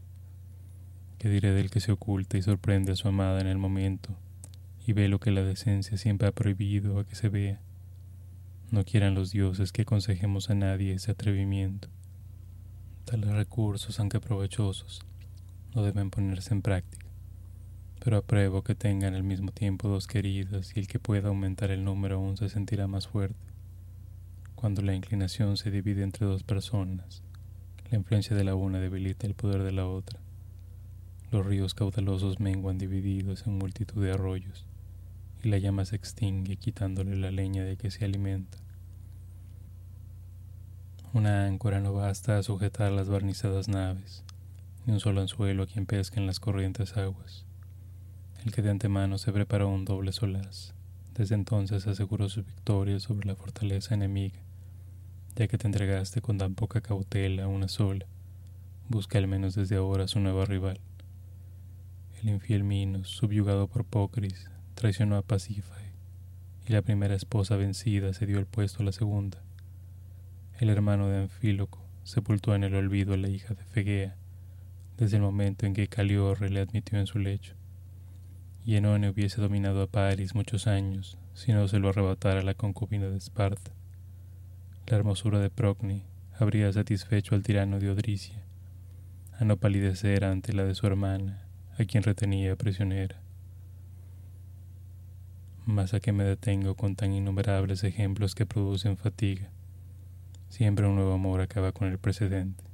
¿Qué 1.17 1.31
diré 1.31 1.53
del 1.53 1.71
que 1.71 1.81
se 1.81 1.93
oculta 1.93 2.37
y 2.37 2.43
sorprende 2.43 2.93
a 2.93 2.97
su 2.97 3.09
amada 3.09 3.41
en 3.41 3.47
el 3.47 3.57
momento 3.57 4.19
y 4.87 4.93
ve 4.93 5.09
lo 5.09 5.19
que 5.19 5.31
la 5.31 5.41
decencia 5.41 5.97
siempre 5.97 6.29
ha 6.29 6.33
prohibido 6.33 6.99
a 6.99 7.07
que 7.07 7.15
se 7.15 7.31
vea. 7.31 7.63
No 8.71 8.85
quieran 8.85 9.15
los 9.15 9.31
dioses 9.31 9.73
que 9.73 9.81
aconsejemos 9.81 10.51
a 10.51 10.55
nadie 10.55 10.93
ese 10.93 11.11
atrevimiento. 11.11 11.89
Tales 13.07 13.31
recursos, 13.31 13.99
aunque 13.99 14.21
provechosos, 14.21 15.07
no 15.75 15.83
deben 15.83 16.11
ponerse 16.11 16.53
en 16.53 16.61
práctica, 16.61 17.04
pero 18.05 18.19
apruebo 18.19 18.63
que 18.63 18.75
tengan 18.75 19.15
al 19.15 19.23
mismo 19.23 19.51
tiempo 19.51 19.89
dos 19.89 20.07
queridas 20.07 20.77
y 20.77 20.81
el 20.81 20.87
que 20.87 20.99
pueda 20.99 21.29
aumentar 21.29 21.71
el 21.71 21.85
número 21.85 22.17
aún 22.17 22.37
se 22.37 22.51
sentirá 22.51 22.87
más 22.87 23.09
fuerte. 23.09 23.35
Cuando 24.55 24.83
la 24.83 24.95
inclinación 24.95 25.57
se 25.57 25.71
divide 25.71 26.03
entre 26.03 26.27
dos 26.27 26.43
personas, 26.43 27.23
la 27.91 27.97
influencia 27.97 28.37
de 28.37 28.45
la 28.45 28.57
una 28.57 28.79
debilita 28.79 29.27
el 29.27 29.33
poder 29.33 29.63
de 29.63 29.73
la 29.73 29.87
otra. 29.87 30.21
Los 31.31 31.47
ríos 31.47 31.73
caudalosos 31.73 32.41
menguan 32.41 32.77
divididos 32.77 33.47
en 33.47 33.57
multitud 33.57 34.05
de 34.05 34.13
arroyos 34.13 34.67
y 35.43 35.49
la 35.49 35.57
llama 35.57 35.87
se 35.87 35.97
extingue 35.97 36.57
quitándole 36.57 37.17
la 37.17 37.31
leña 37.31 37.65
de 37.65 37.79
que 37.79 37.91
se 37.91 38.05
alimenta. 38.05 38.59
Una 41.15 41.47
áncora 41.47 41.81
no 41.81 41.95
basta 41.95 42.37
a 42.37 42.43
sujetar 42.43 42.93
las 42.93 43.09
barnizadas 43.09 43.69
naves, 43.69 44.25
ni 44.85 44.93
un 44.93 45.01
solo 45.01 45.23
anzuelo 45.23 45.63
a 45.63 45.67
quien 45.67 45.87
pesca 45.87 46.21
en 46.21 46.27
las 46.27 46.39
corrientes 46.39 46.99
aguas. 46.99 47.47
El 48.45 48.53
que 48.53 48.61
de 48.61 48.71
antemano 48.71 49.17
se 49.17 49.33
preparó 49.33 49.71
un 49.71 49.87
doble 49.87 50.13
solaz, 50.13 50.75
desde 51.15 51.35
entonces 51.35 51.87
aseguró 51.87 52.29
su 52.29 52.43
victoria 52.43 53.01
sobre 53.01 53.27
la 53.27 53.37
fortaleza 53.37 53.95
enemiga, 53.95 54.39
ya 55.35 55.49
que 55.49 55.57
te 55.57 55.67
entregaste 55.67 56.21
con 56.21 56.37
tan 56.37 56.55
poca 56.55 56.83
cautela 56.83 57.45
a 57.45 57.49
una 57.49 57.69
sola, 57.69 58.05
busca 58.91 59.17
al 59.17 59.29
menos 59.29 59.55
desde 59.55 59.77
ahora 59.77 60.09
su 60.09 60.21
nuevo 60.21 60.45
rival. 60.45 60.79
El 62.23 62.29
infiel 62.29 62.65
Minos, 62.65 63.09
subyugado 63.09 63.67
por 63.67 63.87
Pocris, 63.87 64.51
traicionó 64.75 65.17
a 65.17 65.23
Pasífae, 65.23 65.95
y 66.69 66.73
la 66.75 66.83
primera 66.83 67.15
esposa 67.15 67.57
vencida 67.57 68.13
se 68.13 68.27
dio 68.27 68.39
el 68.39 68.47
puesto 68.47 68.83
a 68.83 68.85
la 68.85 68.93
segunda. 68.93 69.43
El 70.61 70.69
hermano 70.69 71.09
de 71.09 71.23
Anfíloco 71.23 71.83
sepultó 72.03 72.55
en 72.55 72.65
el 72.65 72.75
olvido 72.75 73.15
a 73.15 73.17
la 73.17 73.31
hija 73.31 73.55
de 73.55 73.65
Fegea, 73.65 74.17
desde 74.99 75.17
el 75.17 75.23
momento 75.23 75.65
en 75.65 75.73
que 75.73 75.89
Caliorre 75.89 76.51
le 76.51 76.61
admitió 76.61 76.99
en 76.99 77.07
su 77.07 77.19
lecho. 77.19 77.55
Y 78.65 78.77
Enone 78.77 79.11
hubiese 79.11 79.41
dominado 79.41 79.83
a 79.83 79.87
Paris 79.87 80.35
muchos 80.35 80.67
años 80.67 81.19
si 81.35 81.53
no 81.53 81.69
se 81.69 81.79
lo 81.79 81.91
arrebatara 81.91 82.43
la 82.43 82.55
concubina 82.55 83.09
de 83.09 83.19
Esparta. 83.19 83.73
La 84.87 84.97
hermosura 84.97 85.39
de 85.39 85.51
Procne 85.51 86.05
habría 86.39 86.73
satisfecho 86.73 87.35
al 87.35 87.43
tirano 87.43 87.79
de 87.79 87.91
Odricia, 87.91 88.43
a 89.39 89.45
no 89.45 89.57
palidecer 89.57 90.25
ante 90.25 90.53
la 90.53 90.65
de 90.65 90.75
su 90.75 90.87
hermana, 90.87 91.47
a 91.79 91.85
quien 91.85 92.03
retenía 92.03 92.57
prisionera 92.57 93.25
mas 95.67 95.95
a 95.95 96.01
que 96.01 96.13
me 96.13 96.25
detengo 96.25 96.75
con 96.75 96.95
tan 96.95 97.13
innumerables 97.13 97.85
ejemplos 97.85 98.35
que 98.35 98.47
producen 98.47 98.97
fatiga. 98.97 99.51
Siempre 100.49 100.87
un 100.87 100.97
nuevo 100.97 101.15
amor 101.15 101.41
acaba 101.41 101.73
con 101.73 101.89
el 101.89 101.99
precedente. 101.99 102.65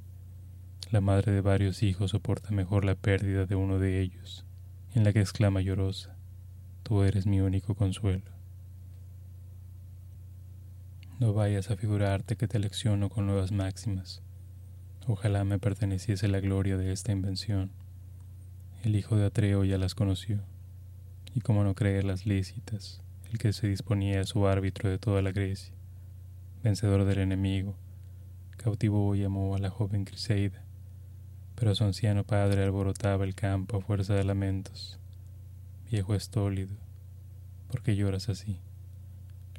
La 0.91 1.01
madre 1.01 1.31
de 1.31 1.41
varios 1.41 1.83
hijos 1.83 2.11
soporta 2.11 2.51
mejor 2.51 2.83
la 2.83 2.95
pérdida 2.95 3.45
de 3.45 3.55
uno 3.55 3.79
de 3.79 4.01
ellos, 4.01 4.45
en 4.93 5.03
la 5.03 5.13
que 5.13 5.21
exclama 5.21 5.61
llorosa, 5.61 6.15
tú 6.83 7.03
eres 7.03 7.25
mi 7.25 7.39
único 7.39 7.75
consuelo. 7.75 8.31
No 11.19 11.33
vayas 11.33 11.69
a 11.69 11.77
figurarte 11.77 12.35
que 12.35 12.47
te 12.47 12.59
lecciono 12.59 13.09
con 13.09 13.27
nuevas 13.27 13.51
máximas. 13.51 14.21
Ojalá 15.07 15.43
me 15.43 15.59
perteneciese 15.59 16.27
la 16.27 16.39
gloria 16.39 16.77
de 16.77 16.91
esta 16.91 17.11
invención. 17.11 17.71
El 18.83 18.95
hijo 18.95 19.15
de 19.15 19.25
Atreo 19.25 19.63
ya 19.63 19.77
las 19.77 19.95
conoció, 19.95 20.41
y 21.33 21.41
como 21.41 21.63
no 21.63 21.75
creerlas 21.75 22.25
lícitas, 22.25 23.01
el 23.31 23.37
que 23.37 23.53
se 23.53 23.67
disponía 23.67 24.21
a 24.21 24.25
su 24.25 24.47
árbitro 24.47 24.89
de 24.89 24.97
toda 24.97 25.21
la 25.21 25.31
Grecia, 25.31 25.73
vencedor 26.63 27.05
del 27.05 27.19
enemigo, 27.19 27.75
cautivó 28.57 29.15
y 29.15 29.23
amó 29.23 29.55
a 29.55 29.59
la 29.59 29.69
joven 29.69 30.05
Criseida, 30.05 30.65
pero 31.61 31.75
su 31.75 31.83
anciano 31.83 32.23
padre 32.23 32.63
alborotaba 32.63 33.23
el 33.23 33.35
campo 33.35 33.77
a 33.77 33.81
fuerza 33.81 34.15
de 34.15 34.23
lamentos. 34.23 34.97
Viejo 35.91 36.15
estólido, 36.15 36.75
¿por 37.69 37.83
qué 37.83 37.95
lloras 37.95 38.29
así? 38.29 38.57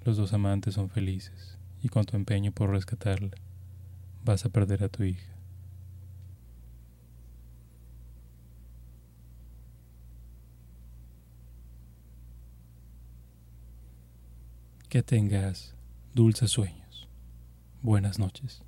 Los 0.04 0.16
dos 0.16 0.32
amantes 0.32 0.74
son 0.74 0.90
felices, 0.90 1.58
y 1.80 1.90
con 1.90 2.04
tu 2.04 2.16
empeño 2.16 2.50
por 2.50 2.70
rescatarla, 2.70 3.30
vas 4.24 4.44
a 4.44 4.48
perder 4.48 4.82
a 4.82 4.88
tu 4.88 5.04
hija. 5.04 5.32
Que 14.88 15.04
tengas 15.04 15.76
dulces 16.14 16.50
sueños. 16.50 17.08
Buenas 17.80 18.18
noches. 18.18 18.64